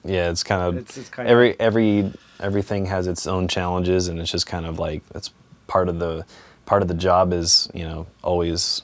[0.04, 4.20] yeah, it's kind of it's, it's kind every every everything has its own challenges and
[4.20, 5.30] it's just kind of like that's
[5.66, 6.24] part of the
[6.66, 8.82] part of the job is you know always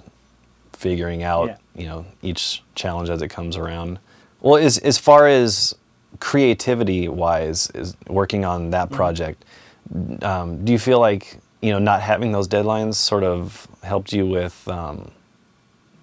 [0.72, 1.56] figuring out Yeah.
[1.76, 3.98] you know each challenge as it comes around
[4.40, 5.74] well as as far as
[6.20, 8.96] creativity wise is working on that Mm-hmm.
[8.96, 9.44] project
[10.22, 14.26] um, do you feel like you know not having those deadlines sort of helped you
[14.26, 15.10] with um,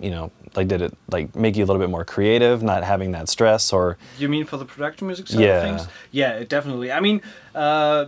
[0.01, 3.11] you know like did it like make you a little bit more creative not having
[3.11, 5.57] that stress or You mean for the production music side Yeah.
[5.57, 5.87] of things?
[6.11, 6.91] Yeah, it definitely.
[6.91, 7.21] I mean,
[7.55, 8.05] uh,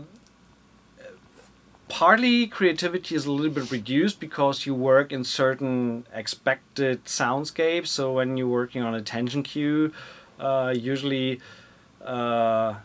[1.89, 7.88] partly creativity is a little bit reduced because you work in certain expected soundscapes.
[7.88, 9.91] So when you're working on a tension cue,
[10.39, 11.39] uh, usually.
[12.03, 12.75] Uh,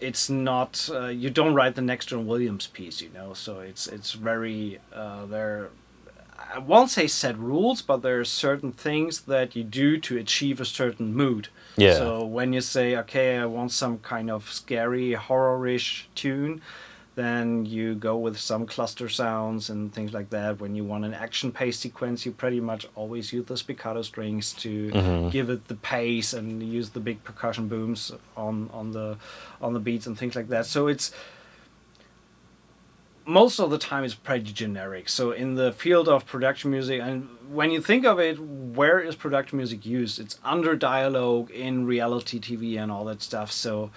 [0.00, 3.34] it's not uh, you don't write the next John Williams piece, you know.
[3.34, 5.68] So it's it's very uh, there.
[6.54, 10.60] I won't say set rules, but there are certain things that you do to achieve
[10.60, 11.48] a certain mood.
[11.76, 11.94] Yeah.
[11.94, 16.60] So when you say, okay, I want some kind of scary horror-ish tune,
[17.14, 20.60] then you go with some cluster sounds and things like that.
[20.60, 24.52] When you want an action pace sequence, you pretty much always use the spiccato strings
[24.54, 25.28] to Mm-hmm.
[25.28, 29.16] give it the pace and use the big percussion booms on on the
[29.60, 30.64] on the beats and things like that.
[30.66, 31.12] So it's
[33.24, 35.08] most of the time it's pretty generic.
[35.08, 39.14] So in the field of production music, and when you think of it, where is
[39.14, 40.18] production music used?
[40.18, 43.52] It's under dialogue in reality TV and all that stuff.
[43.52, 43.90] So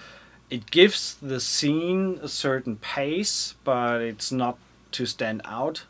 [0.50, 4.58] it gives the scene a certain pace, but it's not
[4.92, 5.86] to stand out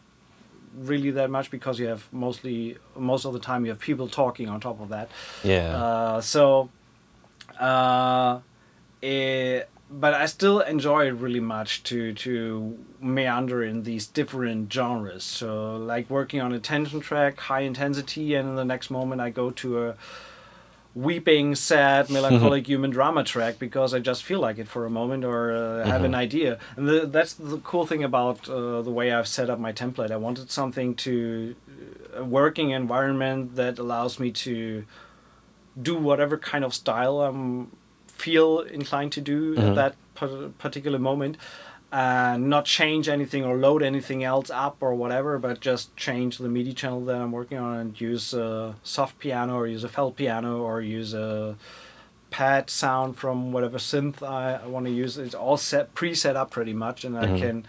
[0.77, 4.49] really that much because you have mostly most of the time you have people talking
[4.49, 5.09] on top of that.
[5.43, 5.75] Yeah.
[5.75, 6.69] Uh, so,
[7.59, 8.39] uh,
[9.01, 15.23] it, but I still enjoy it really much to to meander in these different genres.
[15.23, 19.29] So, like working on a tension track, high intensity, and in the next moment I
[19.29, 19.95] go to a
[20.95, 25.23] weeping, sad, melancholic human drama track because I just feel like it for a moment
[25.23, 26.57] or uh, have an idea.
[26.77, 30.09] And the, that's the cool thing about uh, the way I've set up my template.
[30.09, 31.55] I wanted something to
[32.15, 34.85] a working environment that allows me to
[35.79, 37.71] do whatever kind of style I'm
[38.15, 39.75] feel inclined to do at mm-hmm.
[39.75, 39.95] that
[40.57, 41.37] particular moment.
[41.91, 46.49] And not change anything or load anything else up or whatever but just change the
[46.49, 50.17] MIDI channel that I'm working on and use a soft piano or use a felt
[50.17, 51.55] piano or use a
[52.31, 55.17] pad sound from whatever synth I, want to use.
[55.17, 57.37] It's all set pre-set up pretty much and I mm-hmm.
[57.37, 57.67] can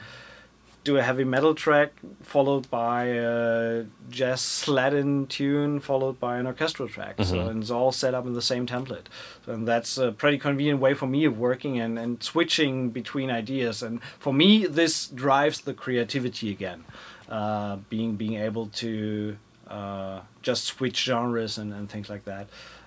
[0.87, 1.91] do a heavy metal track
[2.23, 7.17] followed by a jazz Latin tune followed by an orchestral track.
[7.23, 9.07] So and it's all set up in the same template.
[9.45, 13.31] So, and that's a pretty convenient way for me of working and, and switching between
[13.31, 13.83] ideas.
[13.83, 16.85] And for me, this drives the creativity again.
[17.29, 22.47] Uh, being being able to uh, just switch genres and, and things like that.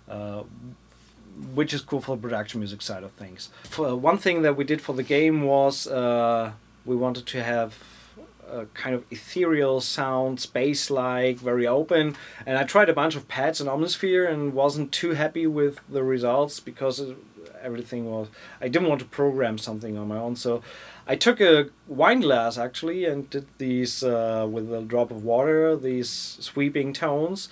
[0.10, 0.44] Uh,
[1.54, 3.50] which is cool for the production music side of things.
[3.64, 6.52] For one thing that we did for the game was uh,
[6.86, 7.78] we wanted to have
[8.52, 12.16] a kind of ethereal sound, space-like, very open.
[12.46, 16.04] And I tried a bunch of pads in Omnisphere and wasn't too happy with the
[16.04, 17.14] results because
[17.62, 18.28] everything was.
[18.62, 20.62] I didn't want to program something on my own, so
[21.08, 25.76] I took a wine glass actually and did these uh, with a drop of water,
[25.76, 27.50] these sweeping tones,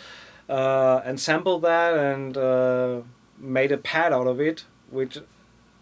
[0.50, 3.02] uh, and sampled that and uh,
[3.38, 5.20] made a pad out of it, which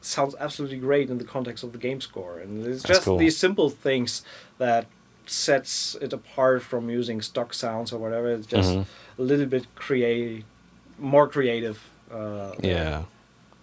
[0.06, 2.40] sounds absolutely great in the context of the game score.
[2.40, 3.18] And it's That's just cool.
[3.18, 4.24] these simple things
[4.58, 4.86] that
[5.26, 8.30] sets it apart from using stock sounds or whatever.
[8.30, 8.86] It's just Mhm.
[9.18, 10.44] a little bit create,
[11.00, 11.78] more creative.
[12.12, 13.04] Uh, yeah.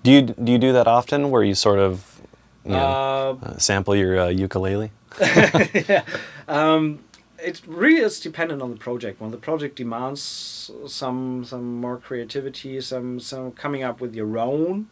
[0.03, 2.21] Do you do you do that often, where you sort of
[2.65, 4.91] you know, Uh, uh, sample your uh, ukulele?
[5.21, 6.03] yeah.
[6.49, 6.99] Um,
[7.39, 9.21] it really is dependent on the project.
[9.21, 14.87] When the project demands some some more creativity, some some coming up with your own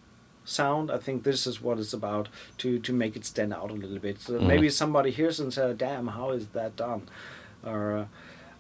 [0.51, 3.75] sound, I think this is what it's about to to make it stand out a
[3.75, 4.21] little bit.
[4.21, 7.03] So maybe somebody hears and says, "Damn, how is that done?"
[7.65, 8.05] Or uh,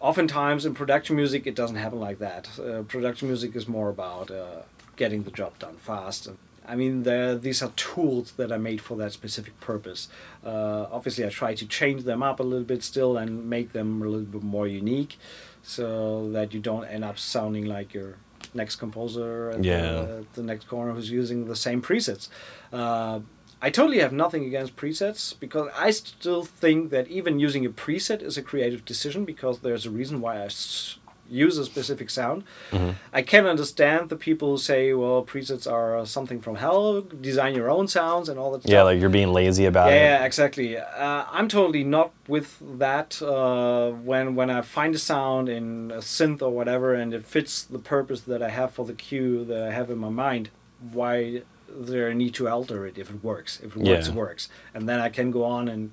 [0.00, 2.48] oftentimes in production music, it doesn't happen like that.
[2.58, 4.62] Uh, production music is more about uh,
[4.96, 6.28] getting the job done fast.
[6.66, 7.02] I mean,
[7.40, 10.08] these are tools that are made for that specific purpose.
[10.44, 14.02] Uh, obviously, I try to change them up a little bit still and make them
[14.02, 15.18] a little bit more unique,
[15.62, 18.16] so that you don't end up sounding like your
[18.54, 19.82] next composer at, Yeah.
[19.92, 22.28] the, at the next corner who's using the same presets.
[22.72, 23.20] Uh,
[23.62, 28.22] I totally have nothing against presets because I still think that even using a preset
[28.22, 30.96] is a creative decision because there's a reason why I s-
[31.30, 32.42] use a specific sound.
[32.72, 32.90] Mm-hmm.
[33.12, 37.70] I can understand the people who say, well, presets are something from hell, design your
[37.70, 38.72] own sounds and all that stuff.
[38.72, 40.20] Yeah, like you're being lazy about Yeah, it.
[40.20, 40.76] yeah, exactly.
[40.76, 43.22] Uh, I'm totally not with that.
[43.22, 47.62] Uh, when when I find a sound in a synth or whatever, and it fits
[47.62, 50.50] the purpose that I have for the cue that I have in my mind,
[50.92, 53.60] why there need to alter it if it works?
[53.62, 54.12] If it works, Yeah.
[54.12, 55.92] it works, and then I can go on and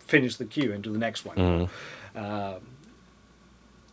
[0.00, 1.36] finish the cue and do the next one.
[1.36, 1.68] Mhm.
[2.14, 2.58] Uh,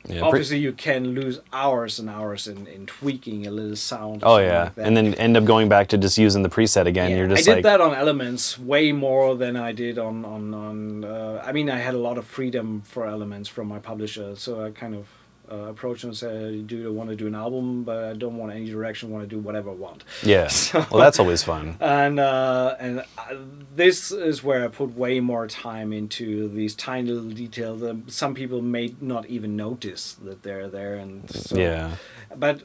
[0.07, 4.23] Yeah, obviously, you can lose hours and hours in, in tweaking a little sound.
[4.23, 7.11] oh yeah, like and then end up going back to just using the preset again.
[7.11, 10.23] Yeah, You're just I did like, that on Elements way more than I did on
[10.25, 11.03] on on.
[11.03, 14.65] Uh, I mean, I had a lot of freedom for Elements from my publisher, so
[14.65, 15.05] I kind of
[15.51, 17.83] uh, approached and said, "Do you want to do an album?
[17.83, 19.09] But I don't want any direction.
[19.09, 20.47] Want to do whatever I want." yeah.
[20.69, 21.77] So- well, that's always fun.
[21.79, 23.35] And uh, and uh,
[23.75, 28.33] this is where I put way more time into these tiny little details that some
[28.33, 30.95] people may not even notice that they're there.
[30.95, 31.91] And so, yeah,
[32.35, 32.61] but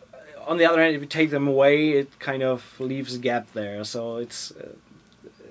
[0.47, 3.47] on the other hand, if you take them away, it kind of leaves a gap
[3.55, 3.83] there.
[3.85, 4.75] So it's uh,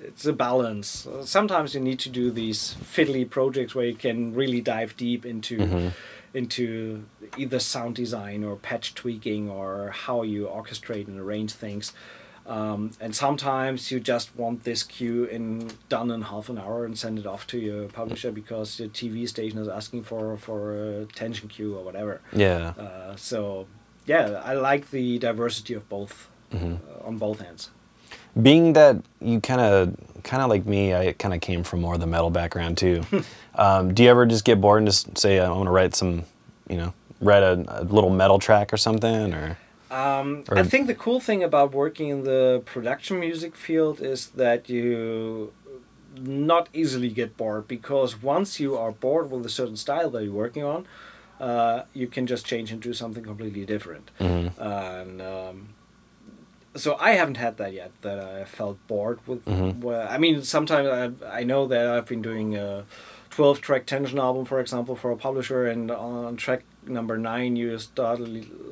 [0.04, 1.08] it's a balance.
[1.24, 5.58] Sometimes you need to do these fiddly projects where you can really dive deep into
[5.58, 5.88] Mm-hmm.
[6.34, 7.06] Into
[7.38, 11.94] either sound design or patch tweaking or how you orchestrate and arrange things.
[12.46, 16.98] Um, and sometimes you just want this cue in done in half an hour and
[16.98, 21.06] send it off to your publisher because your TV station is asking for for a
[21.06, 22.20] tension cue or whatever.
[22.34, 22.74] Yeah.
[22.78, 23.68] Uh, so
[24.06, 26.76] yeah, I like the diversity of both Mm-hmm.
[26.88, 27.72] uh, on both ends.
[28.42, 31.94] Being that you kind of kind of like me i kind of came from more
[31.96, 33.04] of the metal background too
[33.56, 36.24] um, do you ever just get bored and just say i want to write some
[36.70, 39.58] you know write a, a little metal track or something or
[39.92, 44.20] Um, Or- I think the cool thing about working in the production music field is
[44.44, 45.52] that you
[46.20, 50.34] not easily get bored because once you are bored with a certain style that you're
[50.46, 50.86] working on,
[51.40, 54.10] uh, you can just change into something completely different.
[54.20, 54.46] Mhm.
[54.58, 55.56] And um,
[56.76, 57.92] so I haven't had that yet.
[58.02, 59.46] That I felt bored with.
[59.46, 59.80] Mhm.
[59.82, 62.86] Well, I mean, sometimes I, I know that I've been doing a
[63.30, 67.78] twelve track tension album, for example, for a publisher, and on track number nine, you
[67.80, 68.20] start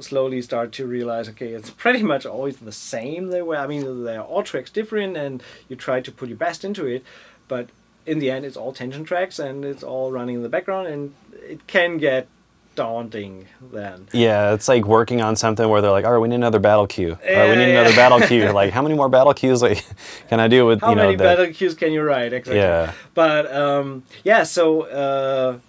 [0.01, 3.27] slowly start to realize, okay, it's pretty much always the same.
[3.27, 6.63] They were, I mean, they're all tracks different, and you try to put your best
[6.65, 7.03] into it,
[7.47, 7.69] but
[8.05, 11.13] in the end, it's all tension tracks, and it's all running in the background, and
[11.33, 12.27] it can get
[12.75, 14.07] daunting then.
[14.13, 16.87] yeah it's like working on something where they're like all right we need another battle
[16.87, 19.61] cue all right we need Yeah, another battle cue like how many more battle cues
[19.61, 19.83] like
[20.29, 22.31] can i do with How you know many that battle cues can you write?
[22.33, 22.57] Exactly.
[22.59, 22.93] Yeah.
[23.13, 25.59] But um, yeah, so uh,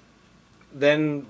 [0.72, 1.26] then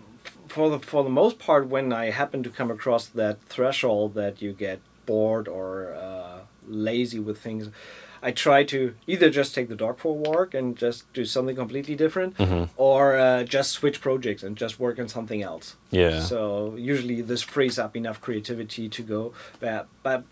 [0.49, 4.43] for the for the most part, when I happen to come across that threshold that
[4.43, 7.69] you get bored or uh, lazy with things,
[8.23, 11.57] I try to either just take the dog for a walk and just do something
[11.57, 12.65] completely different, Mm-hmm.
[12.77, 15.77] or uh, just switch projects and just work on something else.
[15.91, 16.21] Yeah.
[16.21, 19.33] So usually this frees up enough creativity to go.
[19.61, 20.23] But, but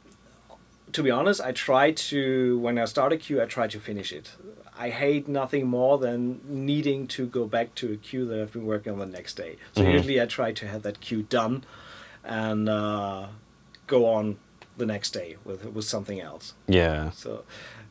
[0.92, 4.12] to be honest, I try to when I start a cue, I try to finish
[4.12, 4.30] it.
[4.78, 8.66] I hate nothing more than needing to go back to a cue that I've been
[8.66, 9.56] working on the next day.
[9.74, 9.92] So Mhm.
[9.92, 11.64] usually I try to have that cue done,
[12.24, 13.26] and uh,
[13.86, 14.36] go on
[14.78, 16.54] the next day with with something else.
[16.66, 17.44] yeah So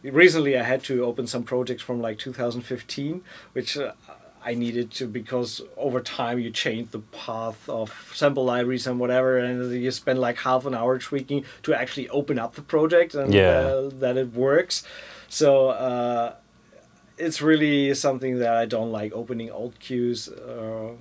[0.04, 3.22] recently I had to open some projects from like 2015,
[3.54, 3.94] which uh,
[4.44, 9.38] I needed to because over time you change the path of sample libraries and whatever,
[9.38, 13.34] and you spend like half an hour tweaking to actually open up the project and
[13.34, 13.50] Yeah.
[13.50, 14.84] uh, that it works.
[15.28, 16.36] So uh,
[17.18, 20.30] it's really something that I don't like opening old cues.
[20.30, 20.92] Uh,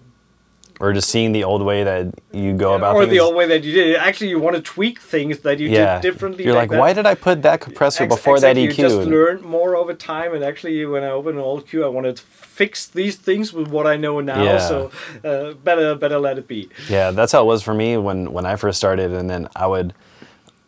[0.81, 3.03] or just seeing the old way that you go about things.
[3.03, 3.97] or things the old way that you did it.
[3.97, 6.45] Actually, you want to tweak things that you yeah did differently.
[6.45, 8.85] you're back like why did i put that compressor Ex- before exactly, that eq You
[8.85, 12.17] just learned more over time, and actually, when I open an old cue, I wanted
[12.17, 14.43] to fix these things with what I know now.
[14.43, 14.59] Yeah.
[14.59, 14.91] So
[15.25, 16.69] uh, better, better let it be.
[16.89, 19.67] Yeah, that's how it was for me when when I first started, and then I
[19.67, 19.95] would,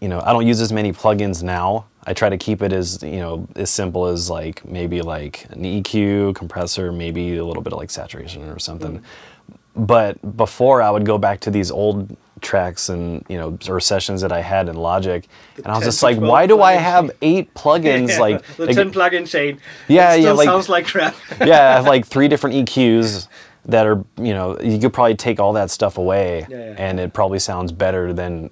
[0.01, 1.87] you know, I don't use as many plugins now.
[2.05, 5.63] I try to keep it as you know as simple as like maybe like an
[5.63, 9.03] EQ compressor, maybe a little bit of like saturation or something.
[9.87, 14.21] But before I would go back to these old tracks and you know or sessions
[14.23, 15.27] that I had in Logic,
[15.57, 18.09] and I was just like, why do I have eight plugins?
[18.11, 19.59] Yeah, Like, the like- ten plugin chain.
[19.89, 21.15] Yeah, it yeah, still like- sounds like crap.
[21.41, 23.29] yeah, I have like three different EQs
[23.67, 26.75] that are, you know, you could probably take all that stuff away Yeah, yeah.
[26.79, 28.49] and it probably sounds better than,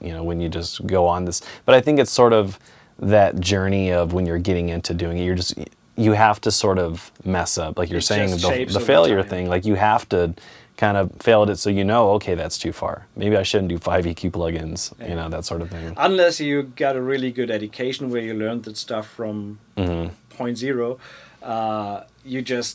[0.00, 1.40] you know, when you just go on this.
[1.64, 2.58] But I think it's sort of
[2.98, 5.54] that journey of when you're getting into doing it, you're just,
[5.96, 7.78] you have to sort of mess up.
[7.78, 10.34] Like you're It saying, the, the failure thing, like you have to
[10.84, 12.96] kind of failed it so you know, okay, that's too far.
[13.22, 15.94] Maybe I shouldn't do five EQ plugins, you know, that sort of thing.
[16.08, 16.54] Unless you
[16.84, 20.08] got a really good education where you learned that stuff from Mm-hmm.
[20.38, 20.88] point zero,
[21.54, 21.96] uh,
[22.32, 22.72] you just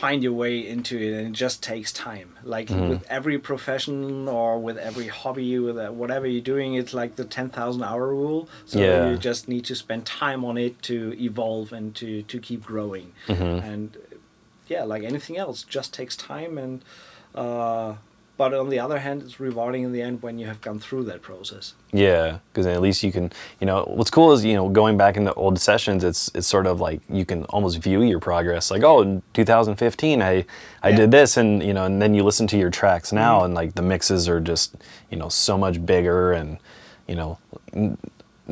[0.00, 2.88] find your way into it and it just takes time like Mm-hmm.
[2.90, 7.24] with every profession or with every hobby with uh, whatever you're doing it's like the
[7.24, 9.10] 10,000 hour rule so Yeah.
[9.10, 10.96] you just need to spend time on it to
[11.28, 13.58] evolve and to to keep growing Mm-hmm.
[13.70, 13.86] and
[14.68, 16.82] yeah like anything else just takes time and
[17.34, 17.94] uh,
[18.38, 21.04] but on the other hand it's rewarding in the end when you have gone through
[21.04, 24.68] that process Yeah, because at least you can, you know, what's cool is you know
[24.70, 28.20] going back into old sessions, it's it's sort of like you can almost view your
[28.20, 28.70] progress.
[28.70, 30.42] Like, oh, in 2015, I I Yeah.
[30.42, 30.96] Mm-hmm.
[30.96, 33.74] did this, and you know, and then you listen to your tracks now, and like
[33.74, 34.74] the mixes are just
[35.10, 36.56] you know so much bigger, and
[37.06, 37.38] you know,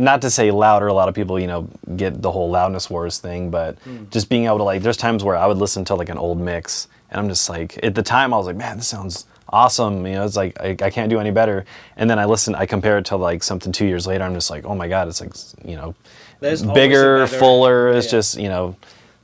[0.01, 0.87] not to say louder.
[0.89, 4.11] A lot of people you know get the whole loudness wars thing, but Mm.
[4.11, 6.39] just being able to like, there's times where I would listen to like an old
[6.41, 10.07] mix, and I'm just like, at the time I was like, man, this sounds awesome.
[10.07, 11.65] You know, it's like I, I can't do any better.
[11.97, 14.25] And then I listen, I compare it to like something two years later.
[14.25, 15.35] I'm just like, oh my god, it's like
[15.65, 15.95] you know,
[16.41, 17.89] There's bigger, fuller.
[17.89, 18.11] It's yeah.
[18.19, 18.77] just you know,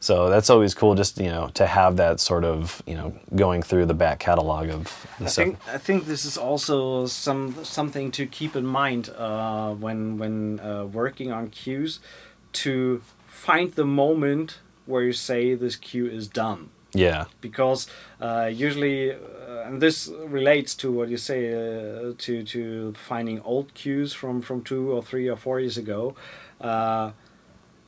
[0.06, 0.94] so that's always cool.
[1.02, 4.66] Just you know, to have that sort of you know going through the back catalog
[4.78, 4.82] of
[5.18, 5.44] the I stuff.
[5.44, 10.34] think I think this is also some something to keep in mind uh, when when
[10.60, 12.00] uh, working on cues
[12.64, 12.72] to
[13.46, 14.48] find the moment
[14.86, 16.60] where you say this cue is done
[16.94, 17.24] Yeah.
[17.40, 17.80] because
[18.26, 23.66] uh, usually, uh, and this relates to what you say uh, to to finding old
[23.74, 26.14] cues from from two or three or four years ago.
[26.60, 27.10] Uh,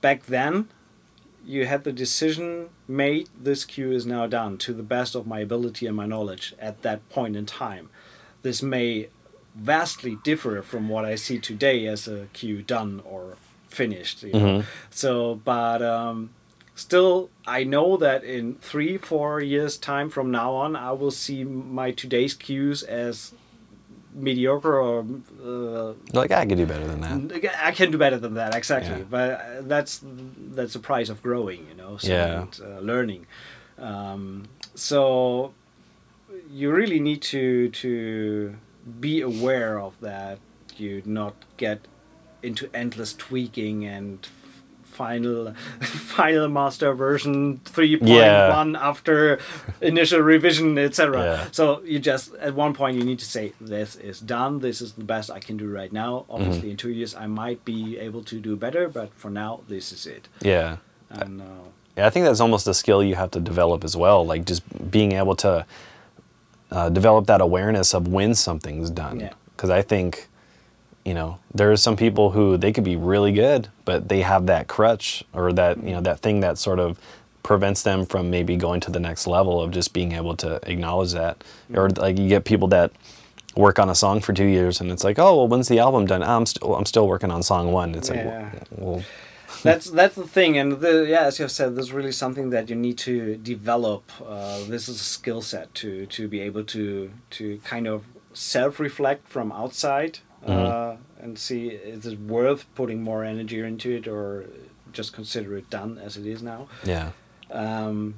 [0.01, 0.55] back then,
[1.49, 3.31] you had the decision made.
[3.41, 6.83] This cue is now done to the best of my ability and my knowledge at
[6.83, 7.89] that point in time.
[8.43, 9.09] This may
[9.55, 13.37] vastly differ from what I see today as a cue done or
[13.67, 14.23] finished.
[14.23, 14.65] You know?
[14.91, 15.83] So, but.
[15.83, 16.31] Um,
[16.75, 21.43] still i know that in three four years time from now on i will see
[21.43, 23.35] my today's cues as
[24.27, 25.05] mediocre or
[25.51, 27.19] uh, Like I can do better than that.
[27.69, 29.11] i can do better than that exactly Yeah.
[29.16, 30.01] but uh, that's
[30.57, 32.43] that's the price of growing you know so, Yeah.
[32.43, 33.23] and, uh, learning
[33.91, 34.23] um,
[34.75, 35.53] so
[36.51, 38.55] you really need to to
[39.07, 40.39] be aware of that
[40.77, 41.79] you not get
[42.43, 44.19] into endless tweaking and
[45.03, 45.39] final
[46.19, 49.39] final master version 3.1 after
[49.81, 51.47] initial revision etc Yeah.
[51.59, 53.45] so you just at one point you need to say
[53.75, 56.71] this is done this is the best i can do right now obviously Mm-hmm.
[56.71, 60.03] in two years i might be able to do better but for now this is
[60.17, 60.71] it Yeah.
[61.21, 61.65] and uh,
[61.99, 64.21] Yeah, I think that's almost a skill you have to develop as well.
[64.33, 64.63] Like just
[64.97, 65.53] being able to
[66.71, 69.17] uh, develop that awareness of when something's done.
[69.21, 69.33] Yeah.
[69.53, 70.29] Because I think,
[71.09, 74.45] you know, there are some people who they could be really good, but they have
[74.47, 76.99] that crutch or that you know that thing that sort of
[77.43, 81.13] prevents them from maybe going to the next level of just being able to acknowledge
[81.13, 81.43] that.
[81.75, 82.93] Or like you get people that
[83.57, 86.05] work on a song for two years and it's like, oh well, when's the album
[86.05, 86.23] done?
[86.23, 87.95] "Ah, I'm still I'm still working on song one.
[87.95, 88.51] It's like, Yeah.
[88.71, 89.05] well, well
[89.63, 92.51] that's that's the thing and the, yeah as you have said this is really something
[92.51, 96.63] that you need to develop uh, this is a skill set to to be able
[96.63, 98.05] to to kind of
[98.35, 104.47] self-reflect from outside uh, and see is it worth putting more energy into it or
[104.93, 106.68] just consider it done as it is now?
[106.84, 107.11] Yeah,
[107.51, 108.14] um,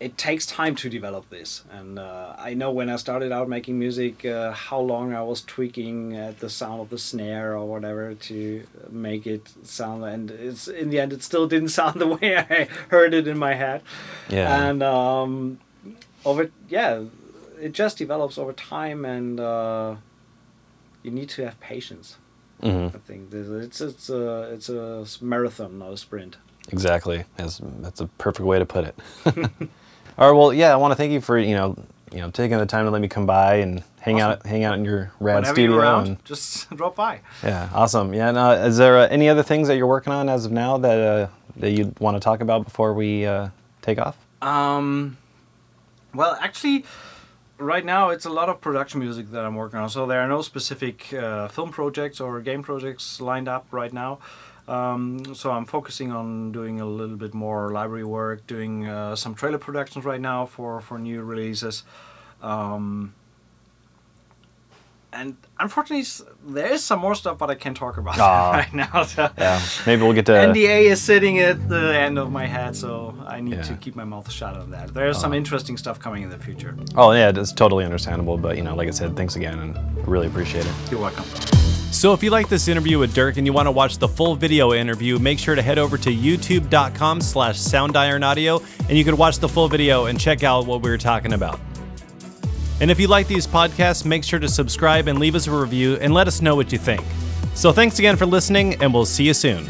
[0.00, 1.64] it takes time to develop this.
[1.72, 5.42] And uh, i know when i started out making music uh, how long i was
[5.42, 10.68] tweaking at the sound of the snare or whatever to make it sound and it's
[10.68, 13.82] in the end it still didn't sound the way i heard it in my head.
[14.28, 14.68] Yeah.
[14.68, 15.58] and um,
[16.24, 17.02] over yeah
[17.60, 19.96] it just develops over time and uh,
[21.08, 22.16] you need to have patience
[22.60, 26.36] hmm i think it's it's a it's a marathon not a sprint
[26.70, 27.24] Exactly.
[27.36, 28.94] That's that's a perfect way to put it.
[30.18, 30.38] All right.
[30.38, 30.72] Well, yeah.
[30.72, 31.76] I want to thank you for you know
[32.12, 34.78] you know taking the time to let me come by and hang out hang out
[34.78, 35.72] in your rad whenever studio.
[35.72, 37.68] you're around and, just drop by yeah.
[37.72, 38.12] Awesome.
[38.12, 38.28] Yeah.
[38.28, 40.78] And, uh, is there uh, any other things that you're working on as of now
[40.78, 43.48] that uh, that you want to talk about before we uh,
[43.82, 44.16] take off?
[44.42, 45.16] Um,
[46.14, 46.84] well, actually,
[47.58, 49.90] right now it's a lot of production music that I'm working on.
[49.90, 54.18] So there are no specific uh, film projects or game projects lined up right now.
[54.66, 59.34] Um, so I'm focusing on doing a little bit more library work, doing uh, some
[59.34, 61.84] trailer productions right now for for new releases.
[62.42, 63.14] Um,
[65.18, 66.06] and unfortunately,
[66.46, 68.50] there is some more stuff, but I can't talk about Ah.
[68.58, 69.02] right now.
[69.04, 69.28] So.
[69.36, 69.60] Yeah.
[69.86, 70.32] Maybe we'll get to.
[70.32, 74.04] NDA is sitting at the end of my head, so I need to keep my
[74.04, 74.94] mouth shut on that.
[74.94, 76.76] There's some interesting stuff coming in the future.
[76.96, 78.38] Oh yeah, it's totally understandable.
[78.38, 80.72] But you know, like I said, thanks again, and really appreciate it.
[80.90, 81.24] You're welcome.
[81.90, 84.36] So if you like this interview with Dirk and you want to watch the full
[84.36, 89.38] video interview, make sure to head over to youtube.com slash soundironaudio and you can watch
[89.38, 91.58] the full video and check out what we were talking about.
[92.80, 95.96] And if you like these podcasts, make sure to subscribe and leave us a review
[95.96, 97.04] and let us know what you think.
[97.54, 99.66] So thanks again for listening and we'll see you soon.